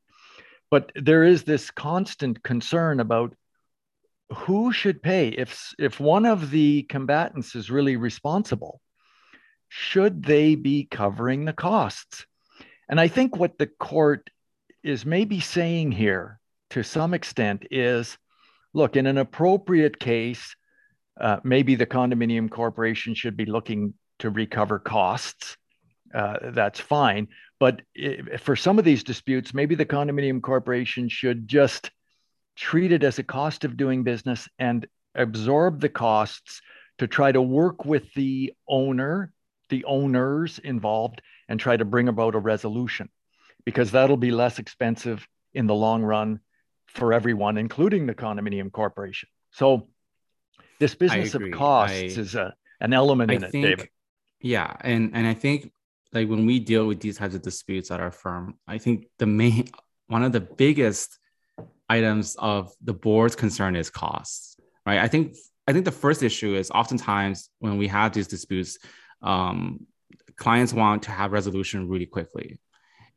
But 0.73 0.91
there 0.95 1.23
is 1.23 1.43
this 1.43 1.69
constant 1.69 2.41
concern 2.41 2.99
about 2.99 3.35
who 4.33 4.73
should 4.73 5.03
pay. 5.03 5.27
If 5.27 5.71
if 5.77 5.99
one 5.99 6.25
of 6.25 6.49
the 6.49 6.81
combatants 6.89 7.53
is 7.53 7.69
really 7.69 7.95
responsible 7.95 8.81
should 9.69 10.23
they 10.23 10.55
be 10.55 10.85
covering 10.85 11.45
the 11.45 11.53
costs? 11.53 12.25
And 12.89 12.99
i 12.99 13.07
think 13.07 13.37
what 13.37 13.59
the 13.59 13.67
court 13.67 14.31
is 14.81 15.05
maybe 15.05 15.39
saying 15.39 15.91
here 15.91 16.39
to 16.71 16.81
some 16.81 17.13
extent 17.13 17.67
is 17.69 18.17
look 18.73 18.95
in 18.95 19.05
an 19.05 19.19
appropriate 19.19 19.99
case 19.99 20.55
uh, 21.21 21.37
maybe 21.43 21.75
the 21.75 21.85
condominium 21.85 22.49
corporation 22.49 23.13
should 23.13 23.37
be 23.37 23.45
looking 23.45 23.93
to 24.17 24.31
recover 24.31 24.79
costs 24.79 25.55
uh, 26.13 26.37
that's 26.51 26.79
fine 26.79 27.27
but 27.59 27.81
for 28.39 28.55
some 28.55 28.77
of 28.79 28.85
these 28.85 29.03
disputes 29.03 29.53
maybe 29.53 29.75
the 29.75 29.85
condominium 29.85 30.41
corporation 30.41 31.09
should 31.09 31.47
just 31.47 31.91
treat 32.55 32.91
it 32.91 33.03
as 33.03 33.19
a 33.19 33.23
cost 33.23 33.65
of 33.65 33.77
doing 33.77 34.03
business 34.03 34.47
and 34.59 34.87
absorb 35.15 35.81
the 35.81 35.89
costs 35.89 36.61
to 36.99 37.07
try 37.07 37.31
to 37.31 37.41
work 37.41 37.85
with 37.85 38.13
the 38.13 38.53
owner, 38.67 39.31
the 39.69 39.83
owners 39.85 40.59
involved, 40.59 41.21
and 41.47 41.59
try 41.59 41.75
to 41.75 41.85
bring 41.85 42.07
about 42.07 42.35
a 42.35 42.39
resolution 42.39 43.09
because 43.65 43.91
that'll 43.91 44.17
be 44.17 44.31
less 44.31 44.59
expensive 44.59 45.27
in 45.53 45.67
the 45.67 45.75
long 45.75 46.03
run 46.03 46.39
for 46.87 47.13
everyone, 47.13 47.57
including 47.57 48.05
the 48.05 48.13
condominium 48.13 48.71
corporation. 48.71 49.29
So, 49.51 49.87
this 50.79 50.95
business 50.95 51.33
of 51.33 51.43
costs 51.51 51.97
I, 51.97 52.05
is 52.21 52.35
a, 52.35 52.53
an 52.79 52.93
element 52.93 53.31
I 53.31 53.35
in 53.35 53.41
think, 53.41 53.53
it, 53.53 53.69
David. 53.69 53.89
Yeah, 54.41 54.73
and 54.81 55.11
and 55.13 55.25
I 55.25 55.33
think 55.33 55.71
like 56.13 56.29
when 56.29 56.45
we 56.45 56.59
deal 56.59 56.85
with 56.85 56.99
these 56.99 57.17
types 57.17 57.35
of 57.35 57.41
disputes 57.41 57.91
at 57.91 57.99
our 57.99 58.11
firm, 58.11 58.55
I 58.67 58.77
think 58.77 59.07
the 59.19 59.25
main 59.25 59.69
one 60.07 60.23
of 60.23 60.31
the 60.31 60.41
biggest 60.41 61.17
items 61.89 62.35
of 62.37 62.73
the 62.81 62.93
board's 62.93 63.35
concern 63.35 63.75
is 63.75 63.89
costs, 63.89 64.57
right? 64.85 64.99
I 64.99 65.07
think 65.07 65.35
I 65.67 65.73
think 65.73 65.85
the 65.85 65.91
first 65.91 66.23
issue 66.23 66.55
is 66.55 66.71
oftentimes 66.71 67.49
when 67.59 67.77
we 67.77 67.87
have 67.87 68.13
these 68.13 68.27
disputes, 68.27 68.77
um, 69.21 69.87
clients 70.35 70.73
want 70.73 71.03
to 71.03 71.11
have 71.11 71.31
resolution 71.31 71.87
really 71.87 72.05
quickly, 72.05 72.59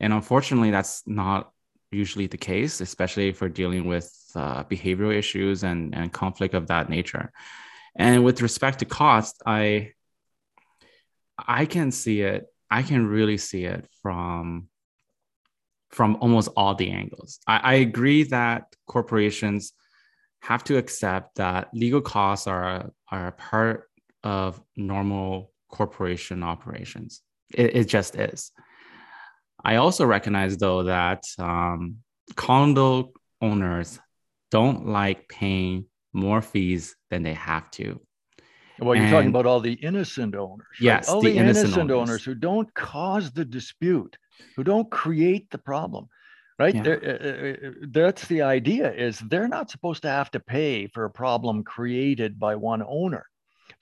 and 0.00 0.12
unfortunately, 0.12 0.70
that's 0.70 1.02
not 1.06 1.50
usually 1.90 2.26
the 2.26 2.36
case, 2.36 2.80
especially 2.80 3.28
if 3.28 3.40
we're 3.40 3.48
dealing 3.48 3.86
with 3.86 4.12
uh, 4.34 4.64
behavioral 4.64 5.14
issues 5.14 5.64
and 5.64 5.94
and 5.94 6.12
conflict 6.12 6.54
of 6.54 6.68
that 6.68 6.88
nature. 6.88 7.32
And 7.96 8.24
with 8.24 8.42
respect 8.42 8.80
to 8.80 8.84
cost, 8.84 9.42
I 9.46 9.92
I 11.38 11.66
can 11.66 11.90
see 11.90 12.20
it. 12.22 12.46
I 12.70 12.82
can 12.82 13.06
really 13.06 13.38
see 13.38 13.64
it 13.64 13.86
from 14.02 14.68
from 15.90 16.16
almost 16.20 16.48
all 16.56 16.74
the 16.74 16.90
angles. 16.90 17.38
I, 17.46 17.56
I 17.58 17.74
agree 17.74 18.24
that 18.24 18.74
corporations 18.86 19.72
have 20.42 20.62
to 20.64 20.76
accept 20.76 21.36
that 21.36 21.68
legal 21.72 22.00
costs 22.00 22.46
are, 22.46 22.90
are 23.10 23.28
a 23.28 23.32
part 23.32 23.88
of 24.22 24.60
normal 24.76 25.52
corporation 25.70 26.42
operations. 26.42 27.22
It, 27.54 27.76
it 27.76 27.84
just 27.84 28.16
is. 28.16 28.52
I 29.64 29.76
also 29.76 30.04
recognize, 30.04 30.56
though, 30.58 30.84
that 30.84 31.24
um, 31.38 31.98
condo 32.34 33.12
owners 33.40 33.98
don't 34.50 34.86
like 34.86 35.28
paying 35.28 35.86
more 36.12 36.42
fees 36.42 36.94
than 37.10 37.22
they 37.22 37.34
have 37.34 37.70
to. 37.72 38.00
Well, 38.78 38.94
you're 38.94 39.04
and, 39.04 39.12
talking 39.12 39.28
about 39.28 39.46
all 39.46 39.60
the 39.60 39.72
innocent 39.72 40.34
owners. 40.34 40.66
Right? 40.72 40.80
Yes, 40.80 41.08
all 41.08 41.20
the, 41.20 41.30
the 41.30 41.38
innocent, 41.38 41.66
innocent 41.66 41.90
owners. 41.90 42.10
owners. 42.10 42.24
who 42.24 42.34
don't 42.34 42.72
cause 42.74 43.30
the 43.32 43.44
dispute, 43.44 44.16
who 44.56 44.64
don't 44.64 44.90
create 44.90 45.50
the 45.50 45.58
problem. 45.58 46.08
Right. 46.58 46.74
Yeah. 46.74 46.86
Uh, 46.86 47.10
uh, 47.10 47.70
that's 47.88 48.26
the 48.28 48.40
idea 48.40 48.90
is 48.90 49.18
they're 49.18 49.48
not 49.48 49.70
supposed 49.70 50.02
to 50.02 50.08
have 50.08 50.30
to 50.30 50.40
pay 50.40 50.86
for 50.86 51.04
a 51.04 51.10
problem 51.10 51.64
created 51.64 52.38
by 52.38 52.56
one 52.56 52.82
owner. 52.82 53.26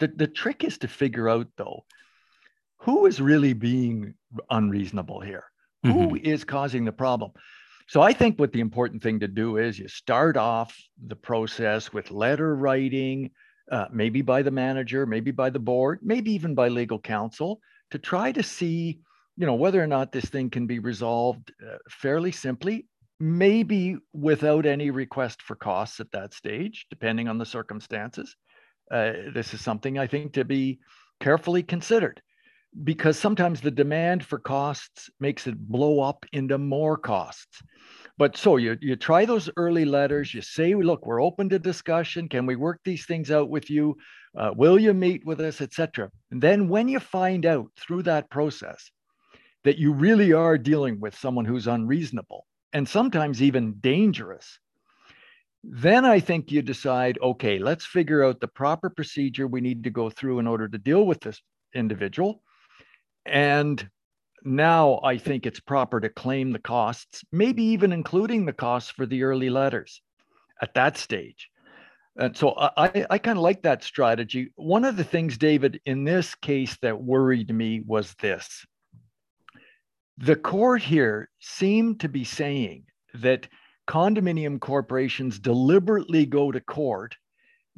The, 0.00 0.08
the 0.08 0.26
trick 0.26 0.64
is 0.64 0.78
to 0.78 0.88
figure 0.88 1.28
out, 1.28 1.46
though, 1.56 1.84
who 2.78 3.06
is 3.06 3.20
really 3.20 3.52
being 3.52 4.14
unreasonable 4.50 5.20
here? 5.20 5.44
Mm-hmm. 5.86 5.98
Who 5.98 6.16
is 6.16 6.42
causing 6.42 6.84
the 6.84 6.92
problem? 6.92 7.30
So 7.86 8.00
I 8.00 8.12
think 8.12 8.38
what 8.38 8.52
the 8.52 8.60
important 8.60 9.02
thing 9.02 9.20
to 9.20 9.28
do 9.28 9.58
is 9.58 9.78
you 9.78 9.86
start 9.86 10.36
off 10.36 10.76
the 11.06 11.16
process 11.16 11.92
with 11.92 12.10
letter 12.10 12.56
writing, 12.56 13.30
uh, 13.70 13.86
maybe 13.92 14.22
by 14.22 14.42
the 14.42 14.50
manager, 14.50 15.06
maybe 15.06 15.30
by 15.30 15.50
the 15.50 15.58
board, 15.58 16.00
maybe 16.02 16.32
even 16.32 16.54
by 16.54 16.68
legal 16.68 16.98
counsel, 16.98 17.60
to 17.90 17.98
try 17.98 18.32
to 18.32 18.42
see, 18.42 18.98
you 19.36 19.46
know, 19.46 19.54
whether 19.54 19.82
or 19.82 19.86
not 19.86 20.12
this 20.12 20.26
thing 20.26 20.50
can 20.50 20.66
be 20.66 20.78
resolved 20.78 21.52
uh, 21.62 21.76
fairly 21.88 22.32
simply, 22.32 22.86
maybe 23.20 23.96
without 24.12 24.66
any 24.66 24.90
request 24.90 25.42
for 25.42 25.54
costs 25.54 26.00
at 26.00 26.10
that 26.12 26.34
stage, 26.34 26.86
depending 26.90 27.28
on 27.28 27.38
the 27.38 27.46
circumstances. 27.46 28.36
Uh, 28.90 29.12
this 29.32 29.54
is 29.54 29.60
something 29.60 29.98
I 29.98 30.06
think 30.06 30.34
to 30.34 30.44
be 30.44 30.78
carefully 31.20 31.62
considered 31.62 32.20
because 32.82 33.18
sometimes 33.18 33.60
the 33.60 33.70
demand 33.70 34.24
for 34.24 34.38
costs 34.38 35.08
makes 35.20 35.46
it 35.46 35.56
blow 35.56 36.00
up 36.00 36.26
into 36.32 36.58
more 36.58 36.96
costs. 36.96 37.62
But 38.16 38.36
so 38.36 38.56
you 38.58 38.76
you 38.80 38.94
try 38.94 39.24
those 39.24 39.50
early 39.56 39.84
letters. 39.84 40.32
You 40.32 40.40
say, 40.40 40.74
look, 40.74 41.04
we're 41.04 41.22
open 41.22 41.48
to 41.48 41.58
discussion. 41.58 42.28
Can 42.28 42.46
we 42.46 42.54
work 42.54 42.80
these 42.84 43.06
things 43.06 43.30
out 43.30 43.50
with 43.50 43.70
you? 43.70 43.96
Uh, 44.36 44.52
will 44.56 44.78
you 44.78 44.94
meet 44.94 45.24
with 45.24 45.40
us, 45.40 45.60
etc. 45.60 46.10
And 46.30 46.40
then 46.40 46.68
when 46.68 46.88
you 46.88 47.00
find 47.00 47.44
out 47.44 47.66
through 47.76 48.04
that 48.04 48.30
process 48.30 48.90
that 49.64 49.78
you 49.78 49.92
really 49.92 50.32
are 50.32 50.58
dealing 50.58 51.00
with 51.00 51.16
someone 51.16 51.44
who's 51.44 51.66
unreasonable 51.66 52.46
and 52.72 52.88
sometimes 52.88 53.42
even 53.42 53.74
dangerous, 53.80 54.58
then 55.64 56.04
I 56.04 56.20
think 56.20 56.52
you 56.52 56.62
decide, 56.62 57.18
okay, 57.22 57.58
let's 57.58 57.86
figure 57.86 58.22
out 58.22 58.40
the 58.40 58.48
proper 58.48 58.90
procedure 58.90 59.46
we 59.46 59.60
need 59.60 59.84
to 59.84 59.90
go 59.90 60.10
through 60.10 60.38
in 60.38 60.46
order 60.46 60.68
to 60.68 60.78
deal 60.78 61.06
with 61.06 61.20
this 61.20 61.40
individual. 61.74 62.42
And 63.24 63.88
now 64.44 65.00
I 65.02 65.18
think 65.18 65.46
it's 65.46 65.60
proper 65.60 66.00
to 66.00 66.08
claim 66.08 66.52
the 66.52 66.58
costs, 66.58 67.24
maybe 67.32 67.62
even 67.62 67.92
including 67.92 68.44
the 68.44 68.52
costs 68.52 68.90
for 68.90 69.06
the 69.06 69.22
early 69.22 69.50
letters 69.50 70.02
at 70.60 70.74
that 70.74 70.96
stage. 70.96 71.48
And 72.16 72.36
so 72.36 72.54
I, 72.56 73.06
I 73.10 73.18
kind 73.18 73.38
of 73.38 73.42
like 73.42 73.62
that 73.62 73.82
strategy. 73.82 74.52
One 74.54 74.84
of 74.84 74.96
the 74.96 75.04
things, 75.04 75.36
David, 75.36 75.80
in 75.84 76.04
this 76.04 76.34
case 76.36 76.76
that 76.82 77.02
worried 77.02 77.52
me 77.52 77.82
was 77.84 78.14
this. 78.20 78.64
The 80.18 80.36
court 80.36 80.82
here 80.82 81.28
seemed 81.40 82.00
to 82.00 82.08
be 82.08 82.22
saying 82.22 82.84
that 83.14 83.48
condominium 83.88 84.60
corporations 84.60 85.40
deliberately 85.40 86.24
go 86.24 86.52
to 86.52 86.60
court 86.60 87.16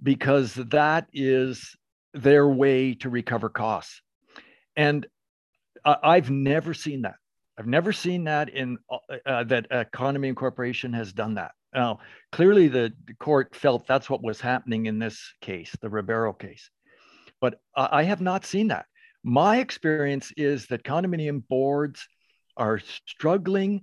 because 0.03 0.55
that 0.55 1.09
is 1.15 1.75
their 2.13 2.47
way 2.47 2.95
to 2.95 3.09
recover 3.09 3.49
costs. 3.49 4.03
And 4.77 5.07
I've 5.87 6.31
never 6.31 6.75
seen 6.75 7.03
that. 7.03 7.17
I've 7.59 7.67
never 7.67 7.93
seen 7.93 8.25
that 8.25 8.51
in 8.51 8.79
uh, 8.91 8.99
uh 9.25 9.45
that 9.45 9.67
economy 9.71 10.33
condominium 10.33 10.37
corporation 10.37 10.93
has 10.93 11.13
done 11.13 11.35
that. 11.35 11.53
Now, 11.75 12.01
clearly, 12.33 12.69
the, 12.69 12.93
court 13.21 13.55
felt 13.55 13.87
that's 13.87 14.09
what 14.09 14.23
was 14.23 14.41
happening 14.41 14.87
in 14.87 14.99
this 14.99 15.21
case, 15.41 15.75
the 15.81 15.91
Ribeiro 15.91 16.33
case, 16.33 16.71
but 17.41 17.61
I, 17.77 17.89
I 17.93 18.03
have 18.05 18.21
not 18.21 18.45
seen 18.45 18.69
that. 18.69 18.87
My 19.23 19.59
experience 19.59 20.33
is 20.37 20.67
that 20.67 20.85
condominium 20.85 21.43
boards 21.49 22.07
are 22.57 22.81
struggling, 23.07 23.83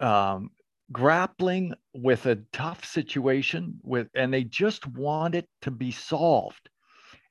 um, 0.00 0.50
grappling 0.90 1.74
with 1.94 2.26
a 2.26 2.42
tough 2.52 2.84
situation 2.84 3.78
with, 3.82 4.08
and 4.14 4.32
they 4.32 4.44
just 4.44 4.86
want 4.86 5.34
it 5.34 5.48
to 5.62 5.70
be 5.70 5.92
solved, 5.92 6.68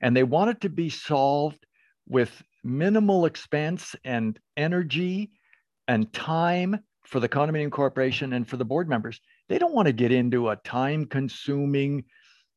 and 0.00 0.16
they 0.16 0.22
want 0.22 0.50
it 0.50 0.60
to 0.62 0.68
be 0.68 0.88
solved 0.88 1.64
with 2.06 2.42
minimal 2.62 3.26
expense 3.26 3.94
and 4.04 4.38
energy 4.56 5.30
and 5.88 6.12
time 6.12 6.78
for 7.04 7.20
the 7.20 7.28
condominium 7.28 7.70
corporation 7.70 8.32
and 8.34 8.48
for 8.48 8.56
the 8.56 8.64
board 8.64 8.88
members. 8.88 9.20
They 9.48 9.58
don't 9.58 9.74
want 9.74 9.86
to 9.86 9.92
get 9.92 10.12
into 10.12 10.50
a 10.50 10.56
time 10.56 11.06
consuming 11.06 12.04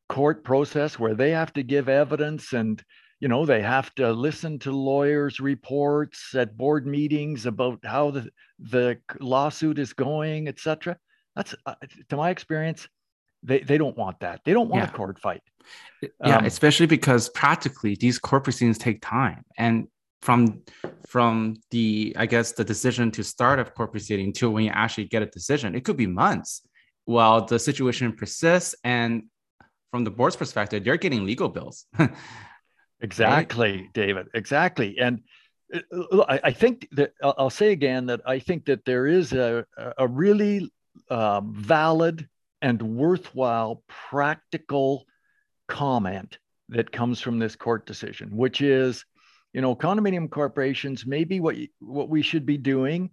court 0.08 0.44
process 0.44 0.98
where 0.98 1.14
they 1.14 1.30
have 1.30 1.52
to 1.54 1.62
give 1.62 1.88
evidence 1.88 2.52
and 2.52 2.82
you 3.20 3.28
know 3.28 3.46
they 3.46 3.62
have 3.62 3.94
to 3.94 4.12
listen 4.12 4.58
to 4.58 4.70
lawyers 4.70 5.40
reports 5.40 6.34
at 6.34 6.56
board 6.56 6.86
meetings 6.86 7.46
about 7.46 7.78
how 7.84 8.10
the, 8.10 8.28
the 8.58 8.98
lawsuit 9.20 9.78
is 9.78 9.94
going 9.94 10.46
etc 10.46 10.96
that's 11.34 11.54
uh, 11.64 11.74
to 12.10 12.16
my 12.16 12.28
experience 12.28 12.86
they, 13.42 13.60
they 13.60 13.78
don't 13.78 13.96
want 13.96 14.20
that 14.20 14.40
they 14.44 14.52
don't 14.52 14.68
want 14.68 14.84
yeah. 14.84 14.90
a 14.90 14.92
court 14.92 15.18
fight 15.18 15.40
yeah 16.22 16.36
um, 16.36 16.44
especially 16.44 16.86
because 16.86 17.30
practically 17.30 17.94
these 17.94 18.18
court 18.18 18.44
proceedings 18.44 18.76
take 18.76 19.00
time 19.00 19.42
and 19.56 19.88
from 20.24 20.62
from 21.06 21.54
the 21.70 22.16
i 22.18 22.24
guess 22.24 22.52
the 22.52 22.64
decision 22.64 23.10
to 23.10 23.22
start 23.22 23.58
a 23.60 23.64
court 23.64 23.92
proceeding 23.92 24.32
to 24.32 24.50
when 24.50 24.64
you 24.64 24.70
actually 24.72 25.04
get 25.04 25.22
a 25.22 25.26
decision. 25.26 25.74
It 25.74 25.84
could 25.84 25.98
be 25.98 26.06
months 26.06 26.62
while 27.04 27.44
the 27.44 27.58
situation 27.58 28.10
persists. 28.14 28.74
And 28.82 29.24
from 29.90 30.02
the 30.04 30.10
board's 30.10 30.36
perspective 30.36 30.86
you're 30.86 30.96
getting 30.96 31.24
legal 31.24 31.48
bills. 31.48 31.86
Exactly 33.00 33.72
right? 33.72 33.92
david. 33.92 34.26
Exactly. 34.32 34.98
And 34.98 35.20
uh, 35.92 36.38
I, 36.42 36.52
think 36.52 36.88
that 36.92 37.12
I'll 37.22 37.50
say 37.50 37.72
again 37.72 38.06
that 38.06 38.22
I 38.24 38.38
think 38.38 38.64
that 38.64 38.86
there 38.86 39.06
is 39.06 39.34
a, 39.34 39.66
a 39.98 40.08
really 40.08 40.70
um, 41.10 41.52
valid 41.54 42.26
and 42.62 42.80
worthwhile 42.80 43.82
practical 43.88 45.04
comment 45.68 46.38
that 46.70 46.92
comes 46.92 47.20
from 47.20 47.38
this 47.38 47.56
court 47.56 47.84
decision, 47.84 48.34
which 48.34 48.62
is 48.62 49.04
you 49.54 49.60
know, 49.60 49.74
condominium 49.74 50.28
corporations, 50.28 51.06
maybe 51.06 51.40
what, 51.40 51.56
what 51.78 52.08
we 52.08 52.20
should 52.20 52.44
be 52.44 52.58
doing 52.58 53.10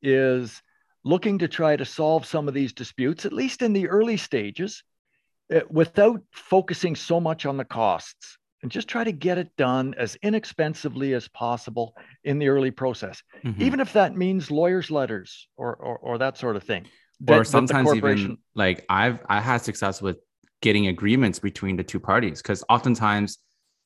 is 0.00 0.62
looking 1.04 1.38
to 1.38 1.48
try 1.48 1.76
to 1.76 1.84
solve 1.84 2.24
some 2.24 2.46
of 2.46 2.54
these 2.54 2.72
disputes, 2.72 3.26
at 3.26 3.32
least 3.32 3.60
in 3.60 3.72
the 3.72 3.88
early 3.88 4.16
stages, 4.16 4.84
uh, 5.54 5.60
without 5.68 6.22
focusing 6.30 6.94
so 6.94 7.20
much 7.20 7.44
on 7.44 7.56
the 7.56 7.64
costs 7.64 8.38
and 8.62 8.70
just 8.70 8.86
try 8.86 9.02
to 9.02 9.10
get 9.10 9.36
it 9.36 9.50
done 9.56 9.94
as 9.98 10.16
inexpensively 10.22 11.12
as 11.14 11.26
possible 11.28 11.94
in 12.22 12.38
the 12.38 12.48
early 12.48 12.70
process, 12.70 13.22
mm-hmm. 13.42 13.60
even 13.60 13.80
if 13.80 13.92
that 13.92 14.16
means 14.16 14.50
lawyers' 14.50 14.90
letters 14.90 15.48
or, 15.56 15.74
or, 15.74 15.98
or 15.98 16.18
that 16.18 16.38
sort 16.38 16.54
of 16.54 16.62
thing. 16.62 16.86
That, 17.22 17.40
or 17.40 17.44
sometimes 17.44 17.94
even 17.94 18.38
like 18.54 18.86
I've 18.88 19.18
I 19.28 19.40
had 19.40 19.58
success 19.58 20.00
with 20.00 20.18
getting 20.62 20.86
agreements 20.86 21.38
between 21.38 21.76
the 21.76 21.84
two 21.84 22.00
parties 22.00 22.40
because 22.40 22.64
oftentimes 22.70 23.38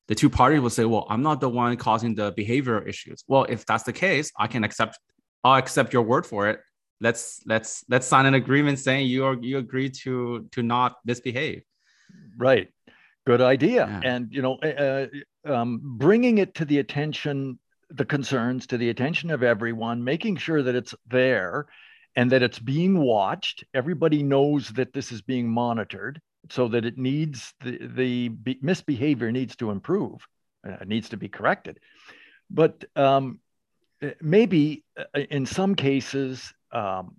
the 0.09 0.14
two 0.14 0.29
parties 0.29 0.61
will 0.61 0.71
say, 0.71 0.85
well, 0.85 1.07
I'm 1.09 1.23
not 1.23 1.40
the 1.40 1.49
one 1.49 1.77
causing 1.77 2.14
the 2.14 2.33
behavioral 2.33 2.87
issues. 2.87 3.25
Well, 3.27 3.45
if 3.45 3.64
that's 3.64 3.85
the 3.85 3.93
case, 3.93 4.31
I 4.38 4.47
can 4.47 4.64
accept, 4.64 4.99
I'll 5.43 5.57
accept 5.57 5.93
your 5.93 6.03
word 6.03 6.27
for 6.27 6.49
it. 6.49 6.61
Let's 7.01 7.43
let's 7.45 7.85
let's 7.88 8.07
sign 8.07 8.25
an 8.27 8.35
agreement 8.35 8.79
saying 8.79 9.09
you 9.09 9.25
are 9.25 9.37
you 9.40 9.59
agree 9.59 9.90
to 10.05 10.49
to 10.53 10.62
not 10.62 10.97
misbehave. 11.05 11.62
Right. 12.38 12.69
Good 13.27 13.40
idea. 13.40 13.87
Yeah. 13.87 14.12
And 14.12 14.29
you 14.31 14.43
know, 14.43 14.55
uh, 14.57 15.07
um, 15.45 15.81
bringing 15.83 16.38
it 16.38 16.55
to 16.57 16.64
the 16.64 16.79
attention, 16.79 17.59
the 17.90 18.05
concerns 18.05 18.67
to 18.69 18.79
the 18.79 18.90
attention 18.90 19.31
of 19.31 19.43
everyone, 19.43 20.05
making 20.05 20.37
sure 20.37 20.62
that 20.62 20.75
it's 20.75 20.95
there 21.09 21.67
and 22.17 22.31
that 22.31 22.43
it's 22.43 22.59
being 22.59 22.99
watched. 22.99 23.64
Everybody 23.75 24.23
knows 24.23 24.69
that 24.71 24.93
this 24.93 25.11
is 25.11 25.21
being 25.21 25.49
monitored 25.49 26.21
so 26.51 26.69
that 26.69 26.85
it 26.85 26.99
needs 26.99 27.53
the, 27.63 27.79
the 27.95 28.57
misbehavior 28.61 29.33
needs 29.33 29.57
to 29.57 29.71
improve, 29.71 30.27
uh, 30.67 30.79
it 30.81 30.89
needs 30.89 31.09
to 31.11 31.17
be 31.17 31.29
corrected. 31.29 31.79
But 32.51 32.85
um, 32.97 33.41
uh, 34.03 34.11
maybe 34.21 34.85
uh, 34.99 35.21
in 35.31 35.47
some 35.47 35.75
cases 35.75 36.53
um, 36.73 37.17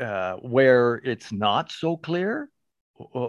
uh, 0.00 0.34
where 0.36 0.96
it's 1.04 1.32
not 1.32 1.70
so 1.70 1.96
clear 1.96 2.48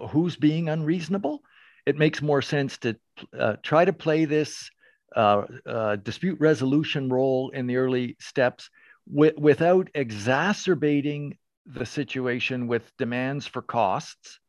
who's 0.09 0.37
being 0.37 0.69
unreasonable, 0.69 1.41
it 1.85 1.97
makes 1.97 2.21
more 2.21 2.41
sense 2.41 2.77
to 2.77 2.95
uh, 3.37 3.57
try 3.61 3.83
to 3.83 3.91
play 3.91 4.23
this 4.23 4.69
uh, 5.15 5.95
dispute 5.97 6.39
resolution 6.39 7.09
role 7.09 7.49
in 7.49 7.67
the 7.67 7.75
early 7.75 8.15
steps 8.19 8.69
without 9.09 9.89
exacerbating 9.95 11.37
the 11.65 11.85
situation 11.85 12.67
with 12.67 12.95
demands 12.97 13.45
for 13.45 13.61
costs 13.61 14.39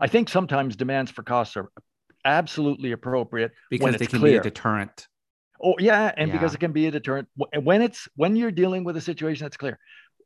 I 0.00 0.06
think 0.06 0.28
sometimes 0.28 0.76
demands 0.76 1.10
for 1.10 1.22
costs 1.22 1.56
are 1.56 1.70
absolutely 2.24 2.92
appropriate 2.92 3.52
because 3.70 3.96
they 3.96 4.06
can 4.06 4.20
clear. 4.20 4.32
be 4.32 4.38
a 4.38 4.42
deterrent. 4.42 5.06
Oh 5.62 5.74
yeah, 5.78 6.12
and 6.16 6.28
yeah. 6.28 6.32
because 6.32 6.54
it 6.54 6.58
can 6.58 6.72
be 6.72 6.86
a 6.86 6.90
deterrent 6.90 7.28
when 7.36 7.82
it's 7.82 8.08
when 8.16 8.36
you're 8.36 8.50
dealing 8.50 8.84
with 8.84 8.96
a 8.96 9.00
situation 9.00 9.44
that's 9.44 9.56
clear. 9.56 9.78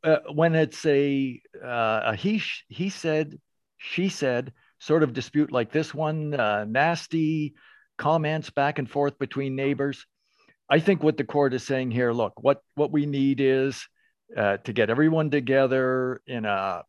Uh, 0.03 0.17
when 0.33 0.55
it's 0.55 0.85
a 0.85 1.41
uh, 1.63 2.01
a 2.05 2.15
he 2.15 2.41
he 2.69 2.89
said, 2.89 3.39
she 3.77 4.09
said 4.09 4.53
sort 4.79 5.03
of 5.03 5.13
dispute 5.13 5.51
like 5.51 5.71
this 5.71 5.93
one, 5.93 6.33
uh, 6.33 6.65
nasty 6.65 7.55
comments 7.97 8.49
back 8.49 8.79
and 8.79 8.89
forth 8.89 9.17
between 9.19 9.55
neighbors. 9.55 10.05
I 10.69 10.79
think 10.79 11.01
what 11.01 11.17
the 11.17 11.23
court 11.23 11.53
is 11.53 11.63
saying 11.63 11.91
here, 11.91 12.11
look, 12.11 12.33
what 12.41 12.61
what 12.75 12.91
we 12.91 13.05
need 13.05 13.39
is 13.39 13.87
uh, 14.35 14.57
to 14.57 14.73
get 14.73 14.89
everyone 14.89 15.29
together 15.29 16.21
in 16.27 16.45
a 16.45 16.83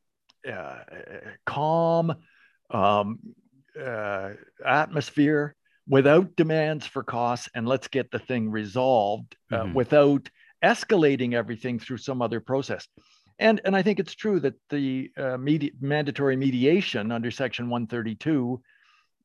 uh, 0.50 0.76
calm 1.46 2.14
um, 2.70 3.18
uh, 3.80 4.30
atmosphere 4.64 5.54
without 5.88 6.36
demands 6.36 6.86
for 6.86 7.02
costs, 7.02 7.48
and 7.54 7.66
let's 7.66 7.88
get 7.88 8.10
the 8.10 8.18
thing 8.18 8.50
resolved 8.50 9.36
uh, 9.50 9.56
mm-hmm. 9.56 9.74
without 9.74 10.28
escalating 10.62 11.34
everything 11.34 11.78
through 11.78 11.96
some 11.96 12.20
other 12.20 12.40
process. 12.40 12.86
And, 13.38 13.60
and 13.64 13.76
I 13.76 13.82
think 13.82 14.00
it's 14.00 14.14
true 14.14 14.40
that 14.40 14.54
the 14.68 15.10
uh, 15.16 15.36
medi- 15.36 15.72
mandatory 15.80 16.36
mediation 16.36 17.12
under 17.12 17.30
Section 17.30 17.70
132 17.70 18.60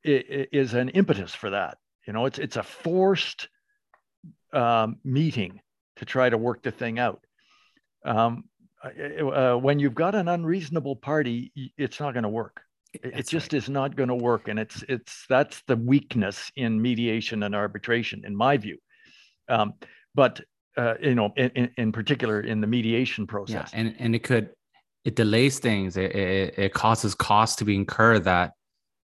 is 0.03 0.73
an 0.73 0.89
impetus 0.89 1.33
for 1.33 1.49
that. 1.49 1.77
You 2.05 2.13
know, 2.13 2.25
it's 2.25 2.37
it's 2.37 2.57
a 2.57 2.63
forced 2.63 3.47
um, 4.51 4.97
meeting 5.03 5.61
to 5.95 6.05
try 6.05 6.29
to 6.29 6.37
work 6.37 6.61
the 6.61 6.71
thing 6.71 6.99
out. 6.99 7.23
Um, 8.05 8.43
uh, 8.83 9.55
when 9.55 9.79
you've 9.79 9.95
got 9.95 10.13
an 10.13 10.27
unreasonable 10.27 10.97
party, 10.97 11.53
it's 11.77 12.01
not 12.01 12.13
going 12.13 12.23
to 12.23 12.29
work. 12.29 12.62
That's 13.01 13.29
it 13.29 13.31
just 13.31 13.53
right. 13.53 13.57
is 13.63 13.69
not 13.69 13.95
going 13.95 14.09
to 14.09 14.15
work, 14.15 14.47
and 14.47 14.59
it's 14.59 14.83
it's 14.87 15.25
that's 15.27 15.61
the 15.67 15.75
weakness 15.75 16.51
in 16.55 16.81
mediation 16.81 17.43
and 17.43 17.55
arbitration, 17.55 18.23
in 18.25 18.35
my 18.35 18.57
view. 18.57 18.77
Um, 19.49 19.73
but 20.13 20.41
uh, 20.77 20.95
you 21.01 21.15
know, 21.15 21.31
in, 21.35 21.69
in 21.77 21.91
particular 21.91 22.41
in 22.41 22.61
the 22.61 22.67
mediation 22.67 23.27
process. 23.27 23.71
Yeah, 23.73 23.79
and 23.79 23.95
and 23.99 24.15
it 24.15 24.23
could 24.23 24.49
it 25.05 25.15
delays 25.15 25.59
things. 25.59 25.97
It, 25.97 26.15
it, 26.15 26.53
it 26.57 26.73
causes 26.73 27.13
costs 27.15 27.57
to 27.57 27.65
be 27.65 27.75
incurred 27.75 28.23
that 28.25 28.53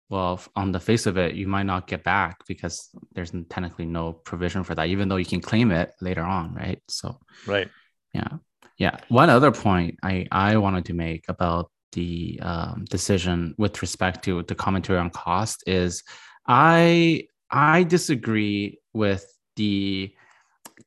well, 0.10 0.39
on 0.56 0.71
the 0.71 0.80
face 0.80 1.06
of 1.06 1.17
it, 1.17 1.36
you 1.36 1.47
might 1.47 1.65
not 1.65 1.88
get 1.88 2.04
back 2.04 2.38
because 2.47 2.89
there's 3.13 3.32
technically 3.50 3.86
no 3.86 4.13
provision 4.13 4.63
for 4.63 4.73
that, 4.73 4.88
even 4.88 5.10
though 5.10 5.17
you 5.17 5.26
can 5.26 5.41
claim 5.41 5.71
it 5.71 5.91
later 6.00 6.21
on, 6.21 6.54
right? 6.54 6.82
So, 6.88 7.19
right, 7.45 7.67
yeah, 8.13 8.30
yeah. 8.78 8.97
One 9.10 9.30
other 9.30 9.52
point 9.52 10.00
I 10.02 10.26
I 10.32 10.58
wanted 10.58 10.86
to 10.86 10.93
make 10.93 11.26
about 11.28 11.71
the 11.93 12.39
um, 12.41 12.86
decision 12.89 13.56
with 13.58 13.82
respect 13.82 14.23
to 14.26 14.43
the 14.43 14.56
commentary 14.56 15.00
on 15.00 15.10
cost 15.10 15.63
is, 15.67 16.04
I 16.47 17.28
I 17.50 17.84
disagree 17.84 18.80
with 18.93 19.26
the 19.56 20.13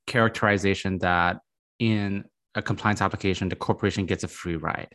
characterization 0.07 0.99
that 0.99 1.41
in 1.79 2.25
a 2.55 2.63
compliance 2.63 3.01
application 3.01 3.49
the 3.49 3.57
corporation 3.57 4.07
gets 4.07 4.25
a 4.25 4.29
free 4.29 4.57
ride, 4.57 4.95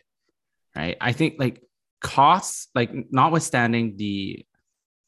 right? 0.74 0.96
I 1.00 1.12
think 1.12 1.36
like 1.38 1.62
costs, 2.00 2.68
like 2.74 2.90
notwithstanding 3.10 3.96
the 3.96 4.46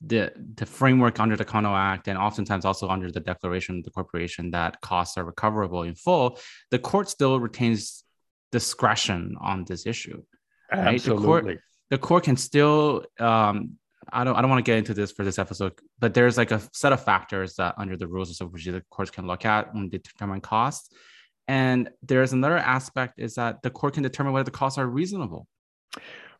the 0.00 0.32
the 0.54 0.66
framework 0.66 1.18
under 1.18 1.36
the 1.36 1.44
Condo 1.44 1.74
Act 1.74 2.06
and 2.06 2.16
oftentimes 2.16 2.64
also 2.64 2.88
under 2.88 3.10
the 3.10 3.20
declaration 3.20 3.78
of 3.78 3.84
the 3.84 3.90
corporation 3.90 4.52
that 4.52 4.80
costs 4.80 5.18
are 5.18 5.24
recoverable 5.24 5.82
in 5.82 5.94
full, 5.94 6.38
the 6.70 6.78
court 6.78 7.08
still 7.08 7.40
retains 7.40 8.04
discretion 8.52 9.36
on 9.40 9.64
this 9.64 9.86
issue. 9.86 10.22
Right? 10.72 10.94
Absolutely. 10.94 11.22
The 11.22 11.26
court, 11.26 11.58
the 11.90 11.98
court 11.98 12.24
can 12.24 12.36
still 12.36 13.04
um, 13.18 13.78
I 14.12 14.24
don't 14.24 14.36
I 14.36 14.40
don't 14.40 14.50
want 14.50 14.64
to 14.64 14.68
get 14.68 14.78
into 14.78 14.94
this 14.94 15.12
for 15.12 15.24
this 15.24 15.38
episode, 15.38 15.72
but 15.98 16.14
there's 16.14 16.36
like 16.36 16.50
a 16.50 16.60
set 16.72 16.92
of 16.92 17.02
factors 17.02 17.54
that 17.56 17.74
under 17.78 17.96
the 17.96 18.06
rules 18.06 18.40
of 18.40 18.50
procedure 18.50 18.72
the 18.72 18.84
courts 18.90 19.10
can 19.10 19.26
look 19.26 19.44
at 19.44 19.74
when 19.74 19.88
they 19.90 19.98
determine 19.98 20.40
costs. 20.40 20.94
And 21.46 21.90
there's 22.02 22.32
another 22.32 22.58
aspect 22.58 23.18
is 23.18 23.34
that 23.34 23.62
the 23.62 23.70
court 23.70 23.94
can 23.94 24.02
determine 24.02 24.32
whether 24.32 24.44
the 24.44 24.50
costs 24.50 24.78
are 24.78 24.86
reasonable. 24.86 25.46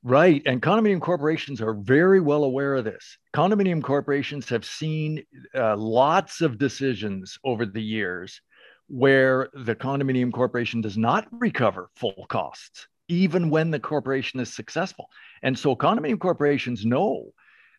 Right. 0.03 0.43
And 0.47 0.63
condominium 0.63 1.01
corporations 1.01 1.61
are 1.61 1.75
very 1.75 2.21
well 2.21 2.45
aware 2.45 2.77
of 2.77 2.85
this. 2.85 3.19
Condominium 3.35 3.83
corporations 3.83 4.49
have 4.49 4.65
seen 4.65 5.25
uh, 5.55 5.77
lots 5.77 6.41
of 6.41 6.59
decisions 6.59 7.39
over 7.43 7.67
the 7.67 7.83
years 7.83 8.41
where 8.87 9.49
the 9.53 9.75
condominium 9.75 10.33
corporation 10.33 10.81
does 10.81 10.97
not 10.97 11.27
recover 11.33 11.91
full 11.97 12.27
costs, 12.29 12.87
even 13.09 13.51
when 13.51 13.71
the 13.71 13.81
corporation 13.81 14.41
is 14.41 14.55
successful. 14.55 15.09
And 15.43 15.59
so 15.59 15.75
condominium 15.75 16.21
corporations 16.21 16.85
know 16.85 17.33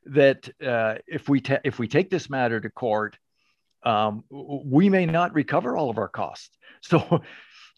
that 0.05 0.49
uh, 0.65 0.95
if 1.07 1.29
we 1.29 1.41
ta- 1.41 1.59
if 1.63 1.79
we 1.79 1.87
take 1.87 2.09
this 2.09 2.29
matter 2.29 2.59
to 2.59 2.69
court, 2.69 3.17
um, 3.83 4.23
we 4.29 4.89
may 4.89 5.05
not 5.05 5.33
recover 5.33 5.77
all 5.77 5.89
of 5.89 5.97
our 5.97 6.09
costs. 6.09 6.49
So, 6.81 7.21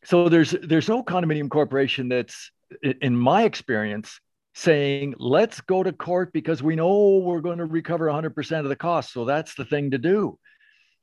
so 0.03 0.29
there's 0.29 0.51
there's 0.51 0.87
no 0.87 1.03
condominium 1.03 1.49
corporation 1.49 2.07
that's, 2.07 2.51
in 2.83 3.15
my 3.15 3.43
experience, 3.45 4.19
saying, 4.53 5.15
let's 5.17 5.61
go 5.61 5.81
to 5.81 5.91
court 5.91 6.31
because 6.33 6.61
we 6.61 6.75
know 6.75 7.17
we're 7.17 7.41
going 7.41 7.57
to 7.57 7.65
recover 7.65 8.05
100% 8.05 8.59
of 8.59 8.69
the 8.69 8.75
cost. 8.75 9.11
So 9.11 9.25
that's 9.25 9.55
the 9.55 9.65
thing 9.65 9.91
to 9.91 9.97
do. 9.97 10.37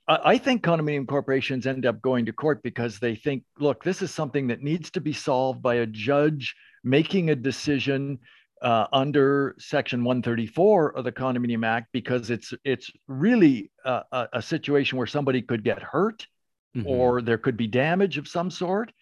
I 0.09 0.39
think 0.39 0.63
condominium 0.63 1.07
corporations 1.07 1.67
end 1.67 1.85
up 1.85 2.01
going 2.01 2.25
to 2.27 2.33
court 2.33 2.63
because 2.63 2.99
they 2.99 3.15
think, 3.15 3.45
look, 3.59 3.85
this 3.85 4.01
is 4.01 4.11
something 4.11 4.47
that 4.47 4.63
needs 4.63 4.91
to 4.93 5.03
be 5.03 5.13
solved 5.13 5.61
by 5.61 5.77
a 5.77 5.87
judge 5.87 6.57
making 6.83 7.29
a 7.29 7.37
decision 7.37 8.19
uh, 8.63 8.87
under 8.93 9.55
Section 9.59 10.05
134 10.05 10.97
of 10.97 11.05
the 11.05 11.13
Condominium 11.13 11.65
Act 11.65 11.89
because 11.93 12.31
it's 12.31 12.55
it's 12.65 12.91
really 13.07 13.71
a, 13.85 14.29
a 14.33 14.43
situation 14.43 14.97
where 14.99 15.07
somebody 15.07 15.43
could 15.43 15.63
get 15.63 15.83
hurt 15.83 16.27
mm-hmm. 16.77 16.89
or 16.89 17.23
there 17.23 17.39
could 17.39 17.57
be 17.57 17.67
damage 17.67 18.19
of 18.19 18.27
some 18.27 18.51
sort. 18.51 18.93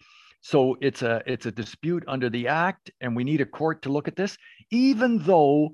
So 0.41 0.77
it's 0.81 1.01
a 1.01 1.23
it's 1.25 1.45
a 1.45 1.51
dispute 1.51 2.03
under 2.07 2.29
the 2.29 2.49
act, 2.49 2.91
and 3.01 3.15
we 3.15 3.23
need 3.23 3.41
a 3.41 3.45
court 3.45 3.81
to 3.83 3.89
look 3.89 4.07
at 4.07 4.15
this, 4.15 4.37
even 4.71 5.19
though 5.19 5.71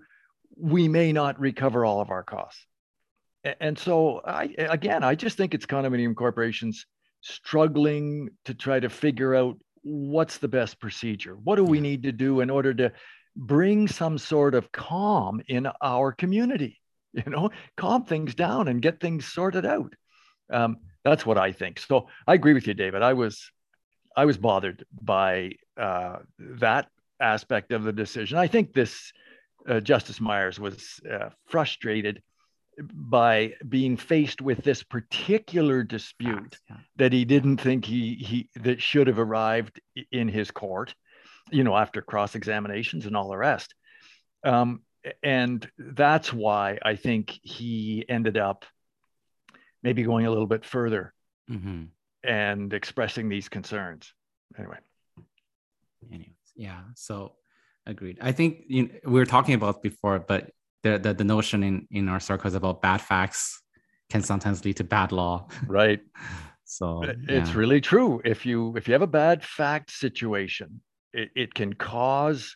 we 0.56 0.88
may 0.88 1.12
not 1.12 1.40
recover 1.40 1.86
all 1.86 2.02
of 2.02 2.10
our 2.10 2.24
costs. 2.24 2.66
And 3.60 3.78
so 3.78 4.22
I 4.26 4.54
again, 4.58 5.04
I 5.04 5.16
just 5.16 5.38
think 5.38 5.54
it's 5.54 5.66
condominium 5.66 6.16
corporations 6.16 6.86
struggling 7.22 8.30
to 8.46 8.54
try 8.54 8.80
to 8.80 8.90
figure 8.90 9.36
out 9.36 9.58
what's 9.84 10.38
the 10.38 10.48
best 10.48 10.80
procedure. 10.80 11.36
What 11.36 11.58
do 11.58 11.64
we 11.64 11.80
need 11.80 12.04
to 12.04 12.12
do 12.12 12.42
in 12.42 12.50
order 12.50 12.74
to 12.76 12.92
bring 13.36 13.88
some 13.88 14.18
sort 14.18 14.56
of 14.56 14.72
calm 14.72 15.42
in 15.48 15.68
our 15.82 16.12
community? 16.12 16.80
You 17.16 17.32
know, 17.32 17.52
calm 17.78 18.06
things 18.06 18.34
down 18.34 18.68
and 18.68 18.82
get 18.82 19.00
things 19.00 19.28
sorted 19.28 19.68
out. 19.68 19.94
Um, 20.52 20.78
that's 21.04 21.28
what 21.28 21.38
I 21.38 21.52
think. 21.52 21.78
So 21.78 22.08
I 22.26 22.34
agree 22.34 22.56
with 22.56 22.66
you, 22.66 22.74
David. 22.74 23.04
I 23.04 23.14
was 23.14 23.52
I 24.18 24.26
was 24.26 24.36
bothered 24.36 24.84
by 25.00 25.52
uh, 25.78 26.18
that 26.40 26.88
aspect 27.20 27.72
of 27.72 27.84
the 27.84 27.94
decision. 27.94 28.40
I 28.40 28.48
think 28.48 28.74
this 28.74 29.14
uh, 29.70 29.80
Justice 29.80 30.20
Myers 30.20 30.60
was 30.60 31.00
uh, 31.08 31.30
frustrated 31.46 32.24
by 32.80 33.54
being 33.68 33.98
faced 33.98 34.42
with 34.42 34.64
this 34.64 34.84
particular 34.84 35.84
dispute 35.84 36.58
yeah. 36.70 36.78
that 36.98 37.14
he 37.14 37.26
didn't 37.26 37.58
think 37.58 37.86
he 37.86 38.16
he 38.16 38.50
that 38.62 38.82
should 38.82 39.08
have 39.08 39.20
arrived 39.20 39.80
in 40.12 40.28
his 40.28 40.52
court, 40.52 40.96
you 41.52 41.64
know, 41.64 41.76
after 41.76 42.02
cross 42.02 42.36
examinations 42.36 43.06
and 43.06 43.16
all 43.16 43.30
the 43.30 43.38
rest. 43.38 43.74
Um, 44.44 44.82
and 45.22 45.68
that's 45.78 46.32
why 46.32 46.80
I 46.82 46.96
think 46.96 47.38
he 47.44 48.06
ended 48.08 48.38
up 48.38 48.66
maybe 49.82 50.04
going 50.04 50.26
a 50.26 50.30
little 50.30 50.48
bit 50.48 50.66
further. 50.66 51.14
Mm-hmm 51.50 51.84
and 52.24 52.74
expressing 52.74 53.30
these 53.30 53.50
concerns. 53.50 54.14
Anyway. 54.58 54.78
Anyways, 56.12 56.30
yeah. 56.56 56.82
So 56.96 57.34
agreed. 57.86 58.18
I 58.22 58.32
think 58.32 58.64
you 58.68 58.84
know, 58.84 58.90
we 59.06 59.14
were 59.14 59.26
talking 59.26 59.56
about 59.56 59.84
before, 59.84 60.20
but 60.20 60.52
the, 60.84 61.00
the 61.00 61.14
the 61.14 61.24
notion 61.24 61.64
in 61.64 61.88
in 61.92 62.10
our 62.10 62.20
circles 62.20 62.54
about 62.54 62.82
bad 62.82 63.02
facts 63.02 63.62
can 64.10 64.22
sometimes 64.22 64.64
lead 64.64 64.78
to 64.78 64.84
bad 64.84 65.12
law. 65.12 65.48
Right. 65.68 66.02
so 66.66 67.04
it's 67.04 67.50
yeah. 67.50 67.58
really 67.58 67.82
true. 67.82 68.22
If 68.24 68.46
you 68.46 68.76
if 68.78 68.88
you 68.88 68.94
have 68.94 69.02
a 69.02 69.08
bad 69.08 69.44
fact 69.44 69.92
situation, 69.92 70.82
it, 71.14 71.30
it 71.36 71.54
can 71.54 71.74
cause 71.74 72.56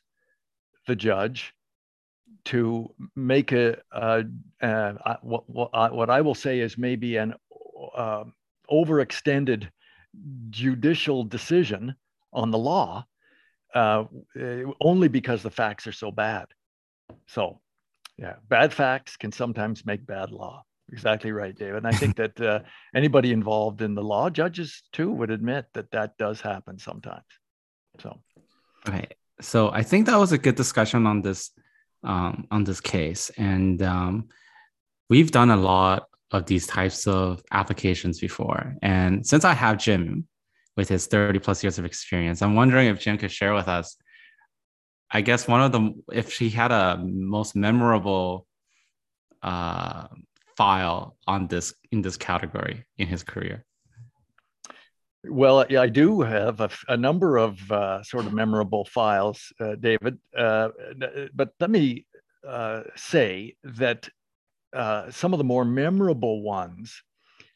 the 0.88 0.96
judge 0.96 1.54
to 2.46 2.94
make 3.16 3.52
a, 3.52 3.78
a, 3.92 4.24
a 4.62 5.18
what, 5.22 5.50
what, 5.50 5.94
what 5.94 6.10
I 6.10 6.22
will 6.22 6.36
say 6.36 6.60
is 6.60 6.78
maybe 6.78 7.18
an 7.18 7.34
uh, 7.96 8.24
overextended 8.72 9.68
judicial 10.50 11.24
decision 11.24 11.96
on 12.32 12.52
the 12.52 12.58
law 12.58 13.06
uh, 13.76 14.06
only 14.82 15.08
because 15.08 15.44
the 15.44 15.52
facts 15.52 15.88
are 15.88 15.92
so 15.92 16.12
bad. 16.12 16.46
So, 17.28 17.60
yeah, 18.18 18.36
bad 18.48 18.74
facts 18.74 19.16
can 19.16 19.32
sometimes 19.32 19.86
make 19.86 20.06
bad 20.06 20.32
law. 20.32 20.64
Exactly 20.92 21.32
right, 21.32 21.56
David. 21.56 21.78
And 21.78 21.88
I 21.88 21.92
think 21.92 22.16
that 22.16 22.40
uh, 22.40 22.60
anybody 22.96 23.32
involved 23.32 23.82
in 23.82 23.94
the 23.94 24.04
law, 24.04 24.30
judges 24.30 24.84
too, 24.94 25.12
would 25.12 25.32
admit 25.32 25.66
that 25.74 25.92
that 25.92 26.18
does 26.18 26.40
happen 26.40 26.80
sometimes. 26.80 27.26
So, 28.00 28.20
okay. 28.88 29.08
So 29.42 29.70
I 29.70 29.84
think 29.84 30.06
that 30.06 30.18
was 30.18 30.32
a 30.32 30.38
good 30.38 30.56
discussion 30.56 31.06
on 31.06 31.22
this 31.22 31.52
um, 32.04 32.48
on 32.52 32.64
this 32.64 32.80
case, 32.80 33.32
and 33.38 33.82
um, 33.82 34.30
we've 35.10 35.32
done 35.32 35.50
a 35.50 35.58
lot 35.58 36.08
of 36.32 36.46
these 36.46 36.68
types 36.68 37.08
of 37.08 37.44
applications 37.52 38.20
before. 38.20 38.76
And 38.82 39.26
since 39.26 39.44
I 39.44 39.54
have 39.54 39.78
Jim 39.78 40.28
with 40.76 40.90
his 40.90 41.08
30 41.08 41.40
plus 41.40 41.64
years 41.64 41.80
of 41.80 41.86
experience, 41.86 42.42
I'm 42.42 42.56
wondering 42.56 42.88
if 42.88 43.00
Jim 43.00 43.18
could 43.18 43.32
share 43.32 43.54
with 43.54 43.68
us 43.68 43.98
I 45.12 45.22
guess 45.22 45.48
one 45.48 45.62
of 45.62 45.72
the 45.72 45.94
if 46.12 46.32
she 46.32 46.50
had 46.50 46.72
a 46.72 46.98
most 46.98 47.56
memorable 47.56 48.46
uh, 49.42 50.08
file 50.58 51.16
on 51.28 51.48
this 51.48 51.74
in 51.92 52.02
this 52.02 52.18
category 52.18 52.86
in 52.98 53.08
his 53.08 53.24
career. 53.24 53.64
Well, 55.24 55.66
I 55.78 55.88
do 55.88 56.22
have 56.22 56.62
a, 56.62 56.70
a 56.88 56.96
number 56.96 57.38
of 57.38 57.72
uh, 57.72 58.02
sort 58.04 58.26
of 58.26 58.34
memorable 58.34 58.86
files, 58.86 59.52
uh, 59.60 59.76
David. 59.76 60.18
Uh, 60.36 60.70
but 61.34 61.50
let 61.60 61.70
me 61.70 62.06
uh, 62.48 62.84
say 62.96 63.56
that 63.64 64.08
uh, 64.74 65.12
some 65.12 65.34
of 65.34 65.38
the 65.38 65.44
more 65.44 65.66
memorable 65.66 66.42
ones 66.44 67.02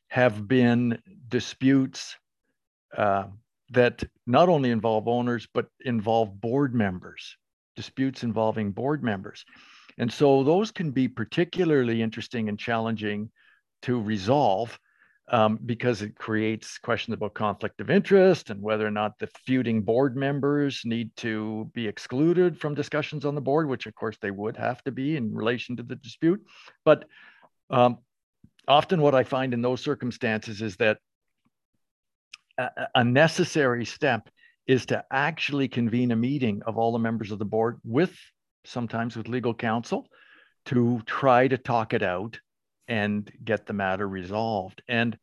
have 0.09 0.47
been 0.47 0.99
disputes 1.29 2.15
uh, 2.97 3.25
that 3.69 4.03
not 4.27 4.49
only 4.49 4.69
involve 4.69 5.07
owners 5.07 5.47
but 5.53 5.67
involve 5.85 6.41
board 6.41 6.75
members 6.75 7.37
disputes 7.75 8.23
involving 8.23 8.71
board 8.71 9.03
members 9.03 9.45
and 9.97 10.11
so 10.11 10.43
those 10.43 10.71
can 10.71 10.91
be 10.91 11.07
particularly 11.07 12.01
interesting 12.01 12.49
and 12.49 12.57
challenging 12.57 13.29
to 13.83 14.01
resolve 14.01 14.79
um, 15.31 15.59
because 15.65 16.01
it 16.01 16.15
creates 16.15 16.77
questions 16.77 17.13
about 17.13 17.33
conflict 17.33 17.79
of 17.79 17.89
interest 17.89 18.49
and 18.49 18.61
whether 18.61 18.85
or 18.85 18.91
not 18.91 19.17
the 19.19 19.27
feuding 19.45 19.81
board 19.81 20.17
members 20.17 20.81
need 20.83 21.15
to 21.17 21.69
be 21.73 21.87
excluded 21.87 22.59
from 22.59 22.75
discussions 22.75 23.25
on 23.25 23.35
the 23.35 23.41
board, 23.41 23.69
which 23.69 23.85
of 23.85 23.95
course 23.95 24.17
they 24.21 24.31
would 24.31 24.57
have 24.57 24.83
to 24.83 24.91
be 24.91 25.15
in 25.15 25.33
relation 25.33 25.77
to 25.77 25.83
the 25.83 25.95
dispute. 25.95 26.41
But 26.83 27.05
um, 27.69 27.99
often 28.67 29.01
what 29.01 29.15
I 29.15 29.23
find 29.23 29.53
in 29.53 29.61
those 29.61 29.81
circumstances 29.81 30.61
is 30.61 30.75
that 30.77 30.97
a, 32.57 32.69
a 32.95 33.03
necessary 33.03 33.85
step 33.85 34.29
is 34.67 34.85
to 34.87 35.03
actually 35.11 35.67
convene 35.67 36.11
a 36.11 36.15
meeting 36.15 36.61
of 36.65 36.77
all 36.77 36.91
the 36.91 36.99
members 36.99 37.31
of 37.31 37.39
the 37.39 37.45
board 37.45 37.79
with 37.83 38.15
sometimes 38.65 39.15
with 39.15 39.27
legal 39.27 39.53
counsel 39.53 40.07
to 40.65 41.01
try 41.05 41.47
to 41.47 41.57
talk 41.57 41.93
it 41.93 42.03
out 42.03 42.39
and 42.87 43.31
get 43.43 43.65
the 43.65 43.73
matter 43.73 44.07
resolved. 44.07 44.81
And 44.87 45.17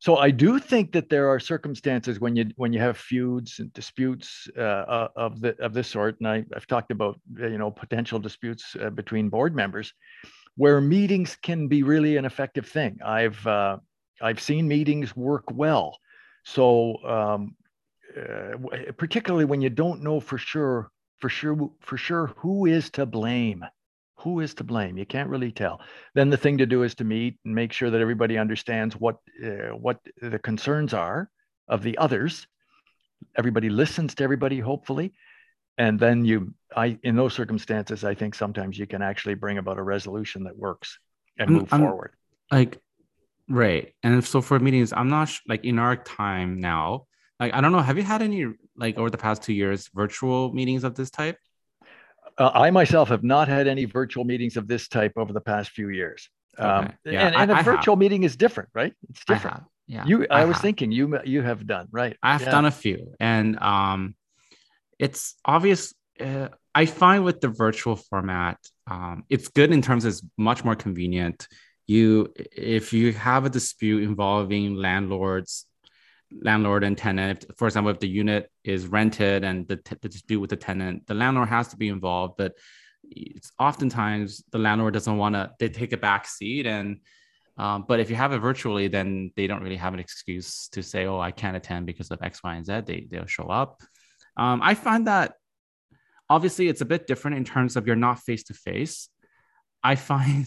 so 0.00 0.16
I 0.16 0.30
do 0.30 0.58
think 0.58 0.92
that 0.92 1.08
there 1.08 1.28
are 1.28 1.40
circumstances 1.40 2.20
when 2.20 2.36
you 2.36 2.46
when 2.56 2.72
you 2.72 2.78
have 2.78 2.96
feuds 2.98 3.58
and 3.58 3.72
disputes 3.72 4.48
uh, 4.56 4.60
uh 4.60 5.08
of 5.16 5.40
the 5.40 5.56
of 5.60 5.72
this 5.72 5.88
sort, 5.88 6.16
and 6.20 6.28
I, 6.28 6.44
have 6.54 6.66
talked 6.66 6.92
about 6.92 7.18
you 7.36 7.58
know 7.58 7.70
potential 7.70 8.18
disputes 8.20 8.76
uh, 8.80 8.90
between 8.90 9.28
board 9.28 9.56
members, 9.56 9.92
where 10.56 10.80
meetings 10.80 11.36
can 11.42 11.66
be 11.66 11.82
really 11.82 12.16
an 12.16 12.24
effective 12.24 12.68
thing. 12.68 12.98
I've 13.04 13.44
uh, 13.44 13.78
I've 14.20 14.40
seen 14.40 14.68
meetings 14.68 15.16
work 15.16 15.44
well. 15.52 15.98
So 16.44 16.96
um, 17.04 17.56
uh, 18.18 18.92
particularly 18.96 19.44
when 19.44 19.60
you 19.60 19.70
don't 19.70 20.02
know 20.02 20.20
for 20.20 20.38
sure 20.38 20.90
for 21.20 21.28
sure 21.28 21.70
for 21.80 21.96
sure 21.96 22.28
who 22.36 22.66
is 22.66 22.90
to 22.90 23.06
blame 23.06 23.64
who 24.18 24.40
is 24.40 24.54
to 24.54 24.64
blame? 24.64 24.98
You 24.98 25.06
can't 25.06 25.30
really 25.30 25.52
tell. 25.52 25.80
Then 26.14 26.28
the 26.30 26.36
thing 26.36 26.58
to 26.58 26.66
do 26.66 26.82
is 26.82 26.94
to 26.96 27.04
meet 27.04 27.38
and 27.44 27.54
make 27.54 27.72
sure 27.72 27.90
that 27.90 28.00
everybody 28.00 28.36
understands 28.36 28.96
what 28.96 29.18
uh, 29.44 29.74
what 29.76 30.00
the 30.20 30.38
concerns 30.38 30.92
are 30.92 31.30
of 31.68 31.82
the 31.82 31.96
others. 31.98 32.46
Everybody 33.36 33.70
listens 33.70 34.14
to 34.16 34.24
everybody 34.24 34.58
hopefully. 34.58 35.14
And 35.78 35.98
then 35.98 36.24
you 36.24 36.54
i 36.74 36.98
in 37.02 37.16
those 37.16 37.32
circumstances 37.32 38.04
i 38.04 38.14
think 38.14 38.34
sometimes 38.34 38.78
you 38.78 38.86
can 38.86 39.00
actually 39.00 39.34
bring 39.34 39.58
about 39.58 39.78
a 39.78 39.82
resolution 39.82 40.44
that 40.44 40.56
works 40.56 40.98
and 41.38 41.50
move 41.50 41.72
I'm, 41.72 41.80
forward. 41.80 42.12
like 42.50 42.78
right. 43.48 43.94
And 44.02 44.22
so 44.24 44.42
for 44.42 44.58
meetings 44.58 44.92
i'm 44.92 45.08
not 45.08 45.28
sh- 45.28 45.40
like 45.48 45.64
in 45.64 45.78
our 45.78 45.96
time 45.96 46.60
now 46.60 47.06
like 47.40 47.54
i 47.54 47.60
don't 47.60 47.72
know 47.72 47.80
have 47.80 47.96
you 47.96 48.02
had 48.02 48.22
any 48.22 48.46
like 48.76 48.98
over 48.98 49.10
the 49.10 49.18
past 49.18 49.42
two 49.42 49.52
years 49.52 49.90
virtual 49.94 50.52
meetings 50.52 50.84
of 50.84 50.94
this 50.94 51.10
type 51.10 51.38
uh, 52.38 52.50
i 52.54 52.70
myself 52.70 53.08
have 53.08 53.24
not 53.24 53.48
had 53.48 53.66
any 53.66 53.84
virtual 53.84 54.24
meetings 54.24 54.56
of 54.56 54.68
this 54.68 54.88
type 54.88 55.12
over 55.16 55.32
the 55.32 55.40
past 55.40 55.70
few 55.70 55.88
years 55.88 56.28
okay. 56.58 56.68
um, 56.68 56.92
yeah, 57.04 57.26
and, 57.26 57.34
and 57.34 57.52
I, 57.52 57.60
a 57.60 57.62
virtual 57.62 57.96
meeting 57.96 58.22
is 58.22 58.36
different 58.36 58.70
right 58.74 58.92
it's 59.10 59.24
different 59.24 59.62
yeah 59.86 60.04
you 60.06 60.26
i, 60.30 60.42
I 60.42 60.44
was 60.44 60.56
have. 60.56 60.62
thinking 60.62 60.92
you 60.92 61.18
you 61.24 61.42
have 61.42 61.66
done 61.66 61.88
right 61.90 62.16
i've 62.22 62.42
yeah. 62.42 62.50
done 62.50 62.64
a 62.66 62.70
few 62.70 63.14
and 63.20 63.58
um 63.62 64.14
it's 64.98 65.34
obvious. 65.44 65.94
Uh, 66.20 66.48
I 66.74 66.86
find 66.86 67.24
with 67.24 67.40
the 67.40 67.48
virtual 67.48 67.96
format, 67.96 68.58
um, 68.90 69.24
it's 69.28 69.48
good 69.48 69.72
in 69.72 69.82
terms 69.82 70.04
of 70.04 70.12
it's 70.12 70.22
much 70.36 70.64
more 70.64 70.76
convenient. 70.76 71.46
You, 71.86 72.32
if 72.36 72.92
you 72.92 73.12
have 73.14 73.44
a 73.44 73.50
dispute 73.50 74.02
involving 74.02 74.74
landlords, 74.74 75.64
landlord 76.32 76.84
and 76.84 76.96
tenant, 76.96 77.44
for 77.56 77.66
example, 77.66 77.90
if 77.90 78.00
the 78.00 78.08
unit 78.08 78.50
is 78.64 78.86
rented 78.86 79.44
and 79.44 79.66
the, 79.68 79.76
t- 79.76 79.96
the 80.00 80.08
dispute 80.08 80.40
with 80.40 80.50
the 80.50 80.56
tenant, 80.56 81.06
the 81.06 81.14
landlord 81.14 81.48
has 81.48 81.68
to 81.68 81.76
be 81.76 81.88
involved, 81.88 82.34
but 82.36 82.54
it's 83.02 83.52
oftentimes 83.58 84.44
the 84.52 84.58
landlord 84.58 84.94
doesn't 84.94 85.16
want 85.16 85.34
to. 85.34 85.50
They 85.58 85.68
take 85.68 85.92
a 85.92 85.96
back 85.96 86.26
seat 86.26 86.66
and. 86.66 87.00
Um, 87.56 87.86
but 87.88 87.98
if 87.98 88.08
you 88.08 88.14
have 88.14 88.32
it 88.32 88.38
virtually, 88.38 88.86
then 88.86 89.32
they 89.34 89.48
don't 89.48 89.64
really 89.64 89.74
have 89.74 89.92
an 89.92 89.98
excuse 89.98 90.68
to 90.68 90.80
say, 90.80 91.06
"Oh, 91.06 91.18
I 91.18 91.32
can't 91.32 91.56
attend 91.56 91.86
because 91.86 92.08
of 92.12 92.22
X, 92.22 92.40
Y, 92.44 92.54
and 92.54 92.64
Z." 92.64 92.82
They 92.86 93.08
they'll 93.10 93.26
show 93.26 93.48
up. 93.48 93.82
Um, 94.36 94.60
I 94.62 94.74
find 94.74 95.08
that 95.08 95.34
obviously 96.30 96.68
it's 96.68 96.80
a 96.80 96.84
bit 96.86 97.06
different 97.06 97.36
in 97.36 97.44
terms 97.44 97.76
of 97.76 97.86
you're 97.86 97.96
not 97.96 98.20
face 98.20 98.44
to 98.44 98.54
face. 98.54 99.08
I 99.82 99.96
find, 99.96 100.46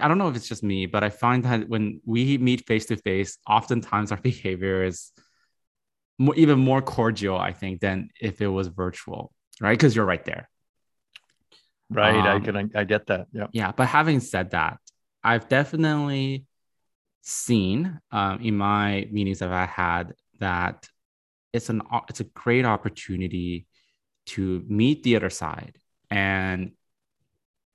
I 0.00 0.08
don't 0.08 0.18
know 0.18 0.28
if 0.28 0.36
it's 0.36 0.48
just 0.48 0.62
me, 0.62 0.86
but 0.86 1.02
I 1.02 1.10
find 1.10 1.44
that 1.44 1.68
when 1.68 2.00
we 2.04 2.38
meet 2.38 2.66
face 2.66 2.86
to 2.86 2.96
face, 2.96 3.38
oftentimes 3.48 4.12
our 4.12 4.18
behavior 4.22 4.84
is 4.84 5.12
more, 6.18 6.34
even 6.36 6.58
more 6.58 6.82
cordial, 6.82 7.38
I 7.38 7.52
think, 7.52 7.80
than 7.80 8.10
if 8.20 8.40
it 8.40 8.48
was 8.48 8.68
virtual, 8.68 9.32
right? 9.60 9.76
Because 9.76 9.96
you're 9.96 10.04
right 10.04 10.24
there. 10.24 10.48
Right. 11.88 12.14
Um, 12.14 12.26
I 12.26 12.40
can, 12.40 12.70
I 12.74 12.84
get 12.84 13.06
that. 13.06 13.26
Yeah. 13.32 13.46
Yeah. 13.52 13.72
But 13.72 13.86
having 13.88 14.20
said 14.20 14.50
that, 14.50 14.78
I've 15.24 15.48
definitely 15.48 16.46
seen 17.22 18.00
um, 18.12 18.40
in 18.40 18.56
my 18.56 19.08
meetings 19.10 19.40
that 19.40 19.52
I 19.52 19.66
had 19.66 20.14
that 20.38 20.88
it's 21.52 21.68
an 21.68 21.82
it's 22.08 22.20
a 22.20 22.24
great 22.24 22.64
opportunity 22.64 23.66
to 24.26 24.64
meet 24.68 25.02
the 25.02 25.16
other 25.16 25.30
side 25.30 25.76
and 26.10 26.72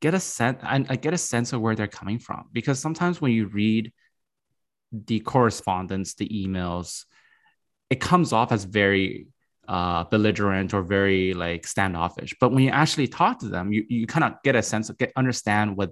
get 0.02 0.14
a 0.14 0.20
sense 0.20 0.60
and 0.64 0.86
I 0.90 0.96
get 0.96 1.14
a 1.14 1.18
sense 1.18 1.54
of 1.54 1.62
where 1.62 1.76
they're 1.76 1.88
coming 1.88 2.20
from. 2.20 2.46
Because 2.52 2.80
sometimes 2.80 3.22
when 3.22 3.32
you 3.32 3.48
read 3.48 3.92
the 4.92 5.20
correspondence 5.20 6.14
the 6.14 6.28
emails 6.30 7.06
it 7.90 8.00
comes 8.00 8.34
off 8.34 8.52
as 8.52 8.64
very 8.64 9.28
uh, 9.68 10.04
belligerent 10.06 10.74
or 10.74 10.84
very 10.84 11.34
like 11.34 11.66
standoffish. 11.66 12.36
But 12.40 12.52
when 12.52 12.64
you 12.64 12.70
actually 12.70 13.08
talk 13.08 13.40
to 13.40 13.48
them 13.48 13.72
you, 13.72 13.86
you 13.90 14.08
kind 14.08 14.24
of 14.24 14.34
get 14.44 14.56
a 14.56 14.62
sense 14.62 14.90
of 14.90 14.98
get 14.98 15.12
understand 15.16 15.76
what 15.76 15.92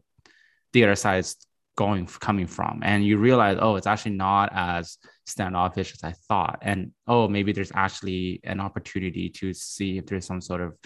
the 0.73 0.83
other 0.83 0.95
side 0.95 1.19
is 1.19 1.35
going 1.75 2.05
coming 2.05 2.47
from. 2.47 2.81
And 2.83 3.03
you 3.05 3.17
realize 3.17 3.57
oh 3.59 3.75
it's 3.75 3.87
actually 3.87 4.15
not 4.15 4.51
as 4.53 4.97
standoffish 5.25 5.93
as 5.93 6.03
i 6.03 6.13
thought. 6.27 6.59
And 6.61 6.91
oh 7.07 7.27
maybe 7.27 7.51
there's 7.51 7.71
actually 7.73 8.41
an 8.43 8.59
opportunity 8.59 9.29
to 9.29 9.53
see 9.53 9.97
if 9.97 10.05
there's 10.05 10.25
some 10.25 10.41
sort 10.41 10.61
of 10.61 10.77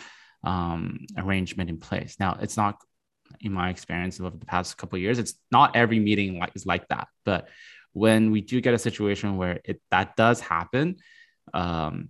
um, 0.43 1.05
arrangement 1.17 1.69
in 1.69 1.77
place. 1.77 2.15
Now 2.19 2.37
it's 2.41 2.57
not 2.57 2.77
in 3.41 3.51
my 3.51 3.69
experience 3.69 4.19
over 4.19 4.35
the 4.37 4.45
past 4.45 4.77
couple 4.77 4.97
years 4.97 5.19
it's 5.19 5.35
not 5.51 5.75
every 5.75 5.99
meeting 5.99 6.39
like 6.39 6.51
is 6.55 6.65
like 6.65 6.87
that 6.87 7.07
but 7.25 7.47
when 7.93 8.31
we 8.31 8.41
do 8.41 8.61
get 8.61 8.73
a 8.73 8.79
situation 8.79 9.37
where 9.37 9.59
it 9.63 9.81
that 9.91 10.15
does 10.15 10.39
happen 10.39 10.95
um, 11.53 12.09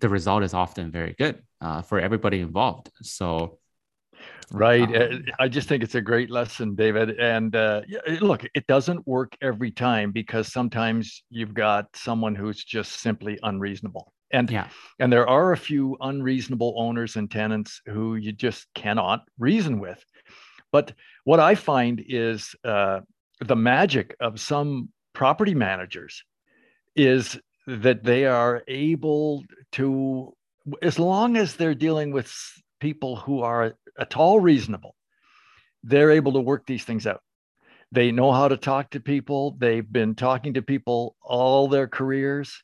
the 0.00 0.08
result 0.08 0.42
is 0.42 0.54
often 0.54 0.90
very 0.90 1.14
good 1.18 1.42
uh, 1.60 1.82
for 1.82 2.00
everybody 2.00 2.40
involved 2.40 2.90
so 3.02 3.58
Right. 4.52 4.82
Um, 4.82 5.24
I 5.38 5.48
just 5.48 5.68
think 5.68 5.82
it's 5.82 5.94
a 5.94 6.00
great 6.00 6.30
lesson, 6.30 6.74
David. 6.74 7.18
And 7.18 7.54
uh, 7.56 7.82
look, 8.20 8.44
it 8.54 8.66
doesn't 8.66 9.06
work 9.06 9.34
every 9.40 9.70
time 9.70 10.12
because 10.12 10.52
sometimes 10.52 11.22
you've 11.30 11.54
got 11.54 11.86
someone 11.94 12.34
who's 12.34 12.62
just 12.62 13.00
simply 13.00 13.38
unreasonable. 13.42 14.12
And 14.32 14.50
yeah. 14.50 14.68
and 14.98 15.12
there 15.12 15.28
are 15.28 15.52
a 15.52 15.56
few 15.56 15.96
unreasonable 16.00 16.74
owners 16.76 17.16
and 17.16 17.30
tenants 17.30 17.82
who 17.86 18.16
you 18.16 18.32
just 18.32 18.66
cannot 18.74 19.24
reason 19.38 19.78
with. 19.78 20.02
But 20.72 20.94
what 21.24 21.38
I 21.38 21.54
find 21.54 22.02
is 22.08 22.54
uh, 22.64 23.00
the 23.40 23.56
magic 23.56 24.16
of 24.20 24.40
some 24.40 24.88
property 25.12 25.54
managers 25.54 26.24
is 26.96 27.38
that 27.66 28.02
they 28.02 28.24
are 28.24 28.62
able 28.66 29.44
to, 29.72 30.34
as 30.80 30.98
long 30.98 31.36
as 31.36 31.56
they're 31.56 31.74
dealing 31.74 32.10
with 32.10 32.32
people 32.80 33.16
who 33.16 33.40
are 33.40 33.74
at 33.98 34.16
all 34.16 34.40
reasonable, 34.40 34.96
they're 35.84 36.10
able 36.10 36.32
to 36.32 36.40
work 36.40 36.66
these 36.66 36.84
things 36.84 37.06
out. 37.06 37.22
They 37.92 38.10
know 38.10 38.32
how 38.32 38.48
to 38.48 38.56
talk 38.56 38.90
to 38.90 39.00
people. 39.00 39.56
They've 39.58 39.90
been 39.90 40.14
talking 40.14 40.54
to 40.54 40.62
people 40.62 41.14
all 41.20 41.68
their 41.68 41.86
careers. 41.86 42.62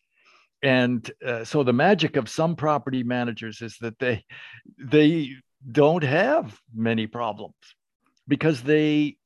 And 0.62 1.08
uh, 1.24 1.44
so 1.44 1.62
the 1.62 1.72
magic 1.72 2.16
of 2.16 2.28
some 2.28 2.56
property 2.56 3.02
managers 3.02 3.62
is 3.62 3.76
that 3.80 3.98
they 3.98 4.24
they 4.78 5.30
don't 5.70 6.02
have 6.02 6.58
many 6.74 7.06
problems 7.06 7.54
because 8.26 8.62
they 8.62 9.16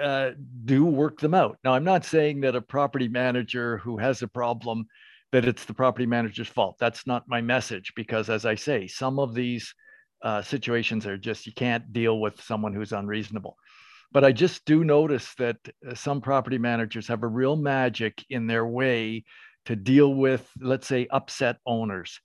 uh, 0.00 0.30
do 0.64 0.84
work 0.84 1.20
them 1.20 1.34
out. 1.34 1.58
Now, 1.64 1.74
I'm 1.74 1.84
not 1.84 2.04
saying 2.04 2.40
that 2.40 2.56
a 2.56 2.60
property 2.60 3.08
manager 3.08 3.78
who 3.78 3.98
has 3.98 4.22
a 4.22 4.28
problem 4.28 4.86
that 5.32 5.46
it's 5.46 5.64
the 5.64 5.74
property 5.74 6.06
manager's 6.06 6.48
fault. 6.48 6.76
That's 6.80 7.06
not 7.06 7.28
my 7.28 7.40
message 7.40 7.92
because, 7.94 8.28
as 8.28 8.44
I 8.44 8.56
say, 8.56 8.88
some 8.88 9.18
of 9.18 9.34
these 9.34 9.72
uh, 10.22 10.42
situations 10.42 11.06
are 11.06 11.16
just 11.16 11.46
you 11.46 11.52
can't 11.52 11.92
deal 11.92 12.20
with 12.20 12.40
someone 12.42 12.74
who's 12.74 12.92
unreasonable. 12.92 13.56
But 14.12 14.24
I 14.24 14.32
just 14.32 14.64
do 14.64 14.82
notice 14.82 15.34
that 15.38 15.56
uh, 15.88 15.94
some 15.94 16.20
property 16.20 16.58
managers 16.58 17.06
have 17.08 17.22
a 17.22 17.28
real 17.28 17.56
magic 17.56 18.24
in 18.28 18.46
their 18.46 18.66
way 18.66 19.24
to 19.66 19.76
deal 19.76 20.14
with, 20.14 20.48
let's 20.60 20.86
say, 20.86 21.06
upset 21.10 21.56
owners 21.66 22.20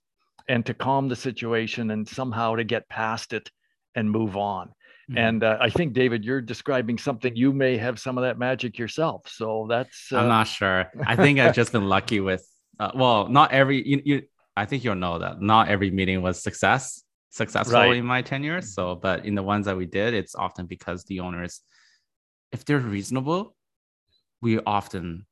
and 0.48 0.64
to 0.66 0.74
calm 0.74 1.08
the 1.08 1.16
situation 1.16 1.90
and 1.90 2.08
somehow 2.08 2.56
to 2.56 2.64
get 2.64 2.88
past 2.88 3.32
it 3.32 3.50
and 3.94 4.10
move 4.10 4.36
on. 4.36 4.68
Mm-hmm. 5.10 5.18
And 5.18 5.44
uh, 5.44 5.58
I 5.60 5.70
think, 5.70 5.92
David, 5.92 6.24
you're 6.24 6.40
describing 6.40 6.98
something 6.98 7.36
you 7.36 7.52
may 7.52 7.76
have 7.76 7.98
some 7.98 8.18
of 8.18 8.22
that 8.22 8.38
magic 8.38 8.78
yourself. 8.78 9.28
So 9.28 9.66
that's. 9.68 10.12
Uh... 10.12 10.18
I'm 10.18 10.28
not 10.28 10.46
sure. 10.46 10.90
I 11.06 11.16
think 11.16 11.38
I've 11.38 11.54
just 11.54 11.72
been 11.72 11.88
lucky 11.88 12.20
with, 12.20 12.44
uh, 12.80 12.90
well, 12.94 13.28
not 13.28 13.52
every, 13.52 13.86
you, 13.86 14.02
you, 14.04 14.22
I 14.56 14.64
think 14.64 14.84
you'll 14.84 14.94
know 14.94 15.18
that 15.18 15.40
not 15.40 15.68
every 15.68 15.90
meeting 15.90 16.22
was 16.22 16.42
success 16.42 17.02
successful 17.30 17.78
right. 17.78 17.96
in 17.96 18.04
my 18.04 18.22
tenure. 18.22 18.62
So, 18.62 18.94
but 18.94 19.26
in 19.26 19.34
the 19.34 19.42
ones 19.42 19.66
that 19.66 19.76
we 19.76 19.86
did, 19.86 20.14
it's 20.14 20.34
often 20.34 20.66
because 20.66 21.04
the 21.04 21.20
owners, 21.20 21.60
if 22.50 22.64
they're 22.64 22.78
reasonable, 22.78 23.54
we 24.40 24.58
often 24.60 25.26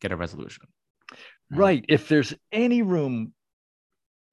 get 0.00 0.10
a 0.10 0.16
resolution. 0.16 0.66
Right. 1.50 1.84
If 1.88 2.08
there's 2.08 2.34
any 2.52 2.82
room 2.82 3.32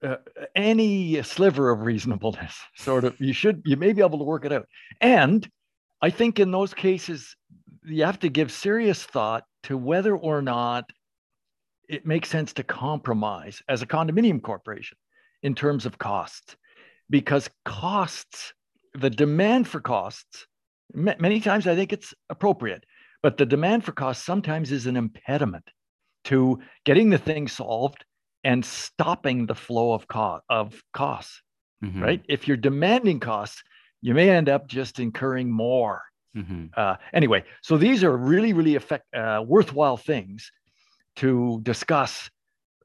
uh, 0.04 0.18
any 0.56 1.22
sliver 1.24 1.72
of 1.72 1.82
reasonableness 1.82 2.56
sort 2.76 3.06
of 3.06 3.20
you 3.20 3.34
should 3.34 3.62
you 3.66 3.78
may 3.78 3.94
be 3.94 4.02
able 4.02 4.20
to 4.20 4.26
work 4.26 4.46
it 4.46 4.52
out. 4.52 4.68
And 5.02 5.50
i 6.02 6.10
think 6.10 6.40
in 6.40 6.52
those 6.52 6.74
cases 6.74 7.36
you 7.86 8.04
have 8.04 8.20
to 8.20 8.30
give 8.30 8.52
serious 8.52 9.04
thought 9.04 9.46
to 9.64 9.78
whether 9.78 10.16
or 10.16 10.42
not 10.42 10.90
it 11.88 12.06
makes 12.06 12.30
sense 12.30 12.52
to 12.54 12.64
compromise 12.64 13.62
as 13.70 13.82
a 13.82 13.88
condominium 13.88 14.42
corporation 14.42 14.98
in 15.44 15.56
terms 15.56 15.86
of 15.86 15.98
costs. 15.98 16.58
Because 17.10 17.50
costs 17.64 18.54
the 18.96 19.10
demand 19.10 19.68
for 19.68 19.80
costs 19.80 20.48
many 20.94 21.40
times 21.40 21.68
i 21.68 21.76
think 21.76 21.92
it's 21.92 22.14
appropriate 22.30 22.84
but 23.22 23.38
the 23.38 23.46
demand 23.46 23.84
for 23.84 23.92
costs 23.92 24.26
sometimes 24.26 24.72
is 24.72 24.86
an 24.86 24.96
impediment 24.96 25.68
to 26.26 26.60
getting 26.84 27.10
the 27.10 27.18
thing 27.18 27.48
solved 27.48 28.06
and 28.44 28.64
stopping 28.64 29.46
the 29.46 29.56
flow 29.56 29.94
of 29.94 30.08
cost 30.08 30.44
of 30.50 30.82
costs 30.94 31.42
mm-hmm. 31.84 32.02
right 32.02 32.22
if 32.30 32.48
you're 32.48 32.58
demanding 32.58 33.20
costs 33.20 33.64
you 34.02 34.14
may 34.14 34.30
end 34.30 34.50
up 34.50 34.68
just 34.68 35.00
incurring 35.00 35.50
more 35.50 36.02
mm-hmm. 36.36 36.66
uh, 36.78 36.96
anyway 37.14 37.44
so 37.62 37.78
these 37.78 38.04
are 38.04 38.16
really 38.16 38.54
really 38.54 38.76
effect, 38.76 39.06
uh, 39.16 39.44
worthwhile 39.46 39.98
things 39.98 40.52
to 41.16 41.60
discuss 41.64 42.30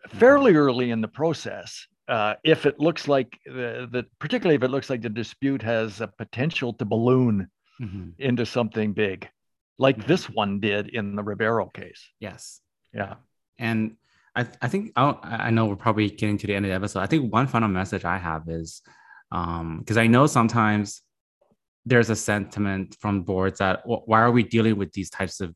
fairly 0.08 0.54
early 0.54 0.90
in 0.90 1.00
the 1.00 1.08
process 1.08 1.86
uh, 2.08 2.34
if 2.42 2.66
it 2.66 2.80
looks 2.80 3.06
like 3.06 3.38
the, 3.46 3.88
the 3.92 4.04
particularly 4.18 4.56
if 4.56 4.64
it 4.64 4.70
looks 4.70 4.90
like 4.90 5.02
the 5.02 5.08
dispute 5.08 5.62
has 5.62 6.00
a 6.00 6.08
potential 6.08 6.72
to 6.72 6.84
balloon 6.84 7.48
mm-hmm. 7.80 8.08
into 8.18 8.46
something 8.46 8.92
big 8.92 9.28
like 9.78 9.96
mm-hmm. 9.96 10.08
this 10.08 10.28
one 10.28 10.58
did 10.58 10.88
in 10.88 11.14
the 11.14 11.22
Ribeiro 11.22 11.66
case 11.66 12.08
yes 12.18 12.60
yeah 12.94 13.14
and 13.60 13.96
I, 14.34 14.46
I 14.62 14.68
think 14.68 14.92
I'll, 14.96 15.18
i 15.22 15.50
know 15.50 15.66
we're 15.66 15.76
probably 15.76 16.08
getting 16.10 16.38
to 16.38 16.46
the 16.46 16.54
end 16.54 16.64
of 16.64 16.70
the 16.70 16.74
episode. 16.74 17.00
I 17.00 17.06
think 17.06 17.32
one 17.32 17.46
final 17.46 17.68
message 17.68 18.04
I 18.04 18.18
have 18.18 18.48
is 18.48 18.82
because 19.30 19.96
um, 19.96 19.98
I 19.98 20.06
know 20.06 20.26
sometimes 20.26 21.02
there's 21.86 22.10
a 22.10 22.16
sentiment 22.16 22.96
from 23.00 23.22
boards 23.22 23.58
that 23.58 23.82
why 23.84 24.20
are 24.20 24.30
we 24.30 24.42
dealing 24.42 24.76
with 24.76 24.92
these 24.92 25.10
types 25.10 25.40
of 25.40 25.54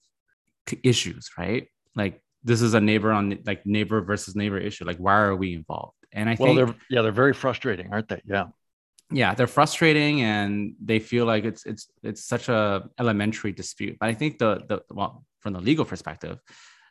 issues, 0.82 1.30
right? 1.38 1.68
Like 1.94 2.20
this 2.42 2.62
is 2.62 2.74
a 2.74 2.80
neighbor 2.80 3.12
on 3.12 3.38
like 3.46 3.64
neighbor 3.66 4.00
versus 4.00 4.34
neighbor 4.34 4.58
issue. 4.58 4.84
Like 4.84 4.98
why 4.98 5.14
are 5.14 5.36
we 5.36 5.54
involved? 5.54 5.96
And 6.12 6.28
I 6.28 6.36
well, 6.38 6.54
think 6.54 6.66
they're 6.66 6.76
yeah 6.90 7.02
they're 7.02 7.12
very 7.12 7.34
frustrating, 7.34 7.92
aren't 7.92 8.08
they? 8.08 8.22
Yeah. 8.24 8.46
Yeah, 9.10 9.34
they're 9.34 9.46
frustrating 9.46 10.22
and 10.22 10.74
they 10.82 10.98
feel 10.98 11.26
like 11.26 11.44
it's 11.44 11.66
it's 11.66 11.88
it's 12.02 12.24
such 12.24 12.48
a 12.48 12.88
elementary 12.98 13.52
dispute. 13.52 13.98
But 14.00 14.08
I 14.08 14.14
think 14.14 14.38
the 14.38 14.62
the 14.66 14.82
well 14.90 15.24
from 15.40 15.52
the 15.52 15.60
legal 15.60 15.84
perspective, 15.84 16.38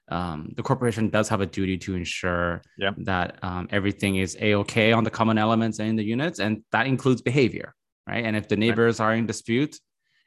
um, 0.10 0.54
the 0.56 0.64
corporation 0.64 1.10
does 1.10 1.30
have 1.30 1.42
a 1.42 1.46
duty 1.46 1.78
to 1.78 1.96
ensure 1.96 2.62
that 3.06 3.40
um, 3.42 3.68
everything 3.72 4.18
is 4.18 4.36
a-okay 4.40 4.92
on 4.92 5.04
the 5.04 5.10
common 5.10 5.38
elements 5.38 5.80
and 5.80 5.90
in 5.90 5.96
the 5.96 6.04
units 6.04 6.40
and 6.40 6.64
that 6.72 6.88
includes 6.88 7.22
behavior 7.22 7.74
right? 8.08 8.26
And 8.26 8.36
if 8.36 8.50
the 8.50 8.58
neighbors 8.58 9.00
right. 9.00 9.06
are 9.06 9.14
in 9.16 9.26
dispute 9.26 9.80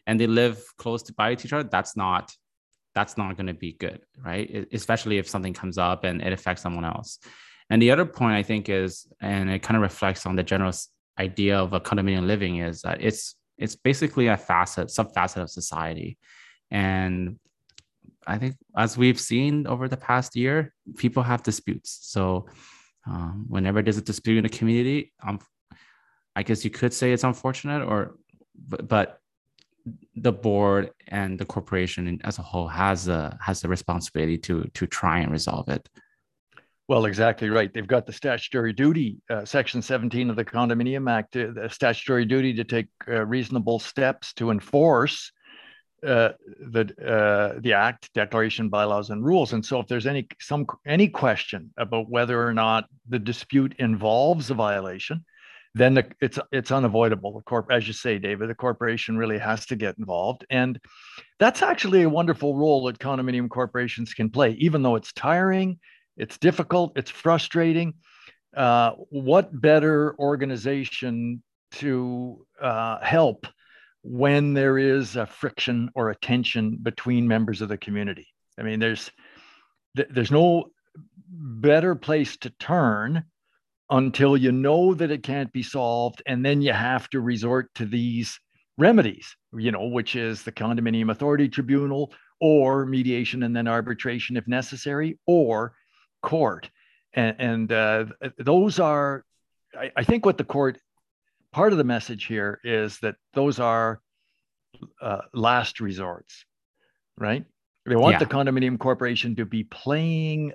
and 0.07 0.19
they 0.19 0.27
live 0.27 0.65
close 0.79 1.03
to 1.05 1.13
by 1.13 1.33
each 1.33 1.53
other 1.53 1.69
that's 1.69 1.97
not 1.97 2.33
that's 2.95 3.19
not 3.19 3.37
going 3.37 3.49
to 3.49 3.55
be 3.55 3.73
good 3.75 4.01
right? 4.25 4.49
It, 4.51 4.69
especially 4.73 5.19
if 5.19 5.29
something 5.29 5.53
comes 5.53 5.79
up 5.79 6.05
and 6.05 6.23
it 6.23 6.33
affects 6.33 6.63
someone 6.63 6.85
else. 6.85 7.19
And 7.69 7.83
the 7.83 7.91
other 7.91 8.07
point 8.07 8.35
i 8.35 8.43
think 8.43 8.69
is 8.69 9.07
and 9.21 9.51
it 9.51 9.63
kind 9.63 9.77
of 9.77 9.83
reflects 9.83 10.25
on 10.25 10.37
the 10.37 10.43
general 10.43 10.73
idea 11.19 11.59
of 11.59 11.73
a 11.73 11.81
condominium 11.81 12.27
living 12.27 12.59
is 12.59 12.83
that 12.83 13.01
it's 13.01 13.35
it's 13.59 13.75
basically 13.75 14.27
a 14.29 14.37
facet 14.37 14.91
sub 14.91 15.15
facet 15.15 15.43
of 15.43 15.51
society. 15.51 16.19
And 16.71 17.39
I 18.27 18.39
think 18.39 18.57
as 18.77 18.99
we've 18.99 19.21
seen 19.21 19.67
over 19.67 19.89
the 19.89 19.97
past 19.97 20.37
year, 20.37 20.73
people 20.97 21.23
have 21.23 21.43
disputes. 21.43 21.99
So 22.03 22.47
um, 23.07 23.47
whenever 23.49 23.83
there's 23.83 23.99
a 23.99 24.03
dispute 24.03 24.39
in 24.39 24.43
the 24.43 24.49
community, 24.49 25.13
um, 25.27 25.39
I 26.35 26.43
guess 26.43 26.65
you 26.65 26.71
could 26.71 26.93
say 26.93 27.13
it's 27.13 27.25
unfortunate, 27.25 27.83
or 27.83 28.17
but, 28.69 28.89
but 28.89 29.21
the 30.17 30.33
board 30.33 30.91
and 31.09 31.39
the 31.39 31.45
corporation 31.45 32.21
as 32.25 32.39
a 32.39 32.43
whole 32.43 32.67
has 32.67 33.09
a 33.09 33.39
has 33.41 33.63
a 33.65 33.69
responsibility 33.69 34.37
to 34.39 34.65
to 34.75 34.87
try 34.87 35.21
and 35.21 35.31
resolve 35.31 35.69
it. 35.69 35.89
Well, 36.89 37.07
exactly 37.07 37.49
right. 37.49 37.73
They've 37.73 37.87
got 37.87 38.07
the 38.07 38.13
statutory 38.13 38.73
duty, 38.73 39.19
uh, 39.29 39.45
Section 39.45 39.83
17 39.83 40.31
of 40.31 40.37
the 40.37 40.45
Condominium 40.45 41.11
Act, 41.11 41.37
uh, 41.37 41.51
the 41.53 41.69
statutory 41.69 42.25
duty 42.25 42.55
to 42.55 42.63
take 42.63 42.87
uh, 43.09 43.27
reasonable 43.27 43.81
steps 43.81 44.33
to 44.35 44.53
enforce 44.53 45.33
uh, 46.05 46.31
the 46.61 46.93
uh, 47.05 47.59
the 47.61 47.73
act, 47.73 48.13
declaration, 48.15 48.69
bylaws, 48.69 49.11
and 49.11 49.25
rules. 49.25 49.53
And 49.53 49.65
so, 49.65 49.81
if 49.81 49.87
there's 49.87 50.07
any 50.07 50.29
some 50.41 50.67
any 50.87 51.09
question 51.09 51.73
about 51.77 52.11
whether 52.11 52.47
or 52.47 52.53
not 52.53 52.85
the 53.09 53.19
dispute 53.19 53.75
involves 53.79 54.51
a 54.51 54.55
violation, 54.55 55.25
then 55.75 55.95
the, 55.95 56.07
it's 56.21 56.39
it's 56.53 56.71
unavoidable. 56.71 57.33
The 57.35 57.43
corp, 57.43 57.71
as 57.71 57.87
you 57.87 57.93
say, 57.93 58.19
David, 58.19 58.51
the 58.51 58.55
corporation 58.55 59.17
really 59.17 59.39
has 59.39 59.67
to 59.67 59.77
get 59.77 59.99
involved, 59.99 60.45
and 60.51 60.79
that's 61.39 61.63
actually 61.63 62.03
a 62.03 62.11
wonderful 62.11 62.57
role 62.57 62.85
that 62.87 62.99
condominium 62.99 63.49
corporations 63.49 64.13
can 64.13 64.31
play, 64.31 64.53
even 64.59 64.83
though 64.83 64.97
it's 64.97 65.13
tiring, 65.13 65.79
it's 66.17 66.39
difficult, 66.39 66.93
it's 66.97 67.11
frustrating. 67.11 67.95
Uh, 68.57 68.93
what 69.11 69.61
better 69.61 70.15
organization 70.19 71.43
to 71.73 72.47
uh, 72.61 72.99
help 73.03 73.47
when 74.09 74.55
there 74.55 74.79
is 74.79 75.17
a 75.17 75.27
friction 75.27 75.91
or 75.97 76.11
a 76.11 76.17
tension 76.17 76.79
between 76.81 77.27
members 77.27 77.61
of 77.61 77.69
the 77.69 77.77
community. 77.77 78.29
I 78.59 78.63
mean, 78.63 78.79
there's 78.79 79.11
there's 79.95 80.31
no 80.31 80.67
better 81.29 81.95
place 81.95 82.37
to 82.39 82.51
turn 82.51 83.25
until 83.91 84.37
you 84.37 84.53
know 84.53 84.95
that 84.95 85.11
it 85.11 85.23
can't 85.23 85.53
be 85.53 85.63
solved, 85.63 86.23
and 86.27 86.45
then 86.45 86.63
you 86.63 86.73
have 86.73 87.09
to 87.11 87.21
resort 87.21 87.75
to 87.75 87.85
these 87.85 88.39
remedies, 88.79 89.35
you 89.55 89.73
know, 89.73 89.87
which 89.87 90.15
is 90.15 90.43
the 90.43 90.53
condominium 90.53 91.11
authority 91.11 91.49
tribunal 91.49 92.13
or 92.41 92.87
mediation 92.87 93.43
and 93.43 93.57
then 93.57 93.67
arbitration 93.67 94.37
if 94.37 94.47
necessary, 94.47 95.19
or 95.27 95.75
court. 96.23 96.71
And, 97.15 97.37
and 97.39 97.73
uh, 97.73 98.05
those 98.39 98.79
are, 98.79 99.25
I, 99.77 99.91
I 99.97 100.05
think, 100.05 100.27
what 100.27 100.39
the 100.39 100.45
court 100.45 100.79
part 101.57 101.73
of 101.73 101.79
the 101.79 101.85
message 101.85 102.27
here 102.27 102.61
is 102.65 102.99
that 102.99 103.15
those 103.33 103.59
are 103.59 104.03
uh, 105.01 105.23
last 105.33 105.81
resorts, 105.81 106.45
right? 107.17 107.47
They 107.87 107.97
want 107.97 108.13
yeah. 108.13 108.19
the 108.19 108.27
condominium 108.27 108.79
corporation 108.79 109.35
to 109.37 109.47
be 109.47 109.65
playing 109.65 110.53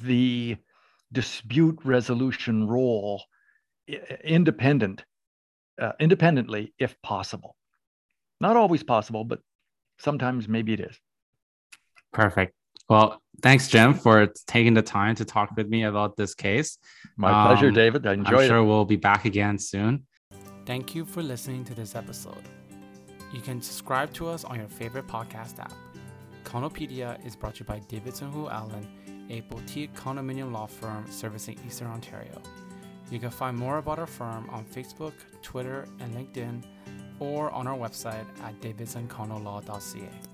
the 0.00 0.56
dispute 1.12 1.78
resolution 1.84 2.66
role 2.66 3.22
independent, 4.24 5.04
uh, 5.78 5.92
independently 6.00 6.72
if 6.78 6.96
possible. 7.02 7.54
Not 8.40 8.56
always 8.56 8.82
possible, 8.82 9.24
but 9.24 9.40
sometimes 9.98 10.48
maybe 10.48 10.72
it 10.72 10.80
is. 10.80 10.98
Perfect. 12.10 12.54
Well, 12.90 13.22
thanks, 13.40 13.68
Jim, 13.68 13.94
for 13.94 14.26
taking 14.48 14.74
the 14.74 14.82
time 14.82 15.14
to 15.14 15.24
talk 15.24 15.56
with 15.56 15.68
me 15.68 15.84
about 15.84 16.16
this 16.16 16.34
case. 16.34 16.76
My 17.16 17.30
um, 17.30 17.46
pleasure, 17.46 17.70
David. 17.70 18.04
I 18.04 18.14
enjoyed 18.14 18.40
I'm 18.40 18.48
sure 18.48 18.56
it. 18.56 18.64
we'll 18.64 18.84
be 18.84 18.96
back 18.96 19.24
again 19.24 19.58
soon. 19.60 20.04
Thank 20.66 20.92
you 20.96 21.04
for 21.04 21.22
listening 21.22 21.64
to 21.66 21.74
this 21.74 21.94
episode. 21.94 22.42
You 23.32 23.40
can 23.40 23.62
subscribe 23.62 24.12
to 24.14 24.28
us 24.28 24.42
on 24.44 24.58
your 24.58 24.68
favorite 24.68 25.06
podcast 25.06 25.60
app. 25.60 25.72
Condopedia 26.42 27.24
is 27.24 27.36
brought 27.36 27.54
to 27.54 27.60
you 27.60 27.66
by 27.66 27.78
Davidson 27.86 28.32
Houle 28.32 28.50
Allen, 28.50 28.84
a 29.30 29.42
boutique 29.42 29.94
condominium 29.94 30.50
law 30.50 30.66
firm 30.66 31.06
servicing 31.08 31.56
Eastern 31.64 31.86
Ontario. 31.86 32.42
You 33.08 33.20
can 33.20 33.30
find 33.30 33.56
more 33.56 33.78
about 33.78 34.00
our 34.00 34.06
firm 34.06 34.50
on 34.50 34.64
Facebook, 34.64 35.12
Twitter, 35.42 35.86
and 36.00 36.12
LinkedIn, 36.12 36.64
or 37.20 37.52
on 37.52 37.68
our 37.68 37.78
website 37.78 38.26
at 38.42 38.60
davidsoncondolaw.ca. 38.60 40.29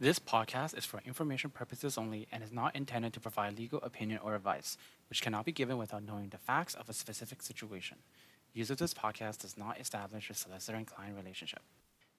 This 0.00 0.18
podcast 0.18 0.78
is 0.78 0.86
for 0.86 1.02
information 1.04 1.50
purposes 1.50 1.98
only 1.98 2.26
and 2.32 2.42
is 2.42 2.50
not 2.50 2.74
intended 2.74 3.12
to 3.12 3.20
provide 3.20 3.58
legal 3.58 3.82
opinion 3.82 4.18
or 4.24 4.34
advice, 4.34 4.78
which 5.10 5.20
cannot 5.20 5.44
be 5.44 5.52
given 5.52 5.76
without 5.76 6.02
knowing 6.02 6.30
the 6.30 6.38
facts 6.38 6.72
of 6.72 6.88
a 6.88 6.94
specific 6.94 7.42
situation. 7.42 7.98
Use 8.54 8.70
of 8.70 8.78
this 8.78 8.94
podcast 8.94 9.40
does 9.40 9.58
not 9.58 9.78
establish 9.78 10.30
a 10.30 10.34
solicitor 10.34 10.78
and 10.78 10.86
client 10.86 11.18
relationship. 11.18 11.60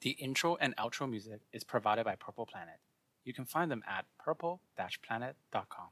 The 0.01 0.11
intro 0.11 0.57
and 0.57 0.75
outro 0.75 1.09
music 1.09 1.41
is 1.51 1.63
provided 1.63 2.05
by 2.05 2.13
Purple 2.13 2.45
Planet. 2.45 2.77
You 3.23 3.33
can 3.33 3.45
find 3.45 3.71
them 3.71 3.81
at 3.87 4.05
purple-planet.com. 4.23 5.87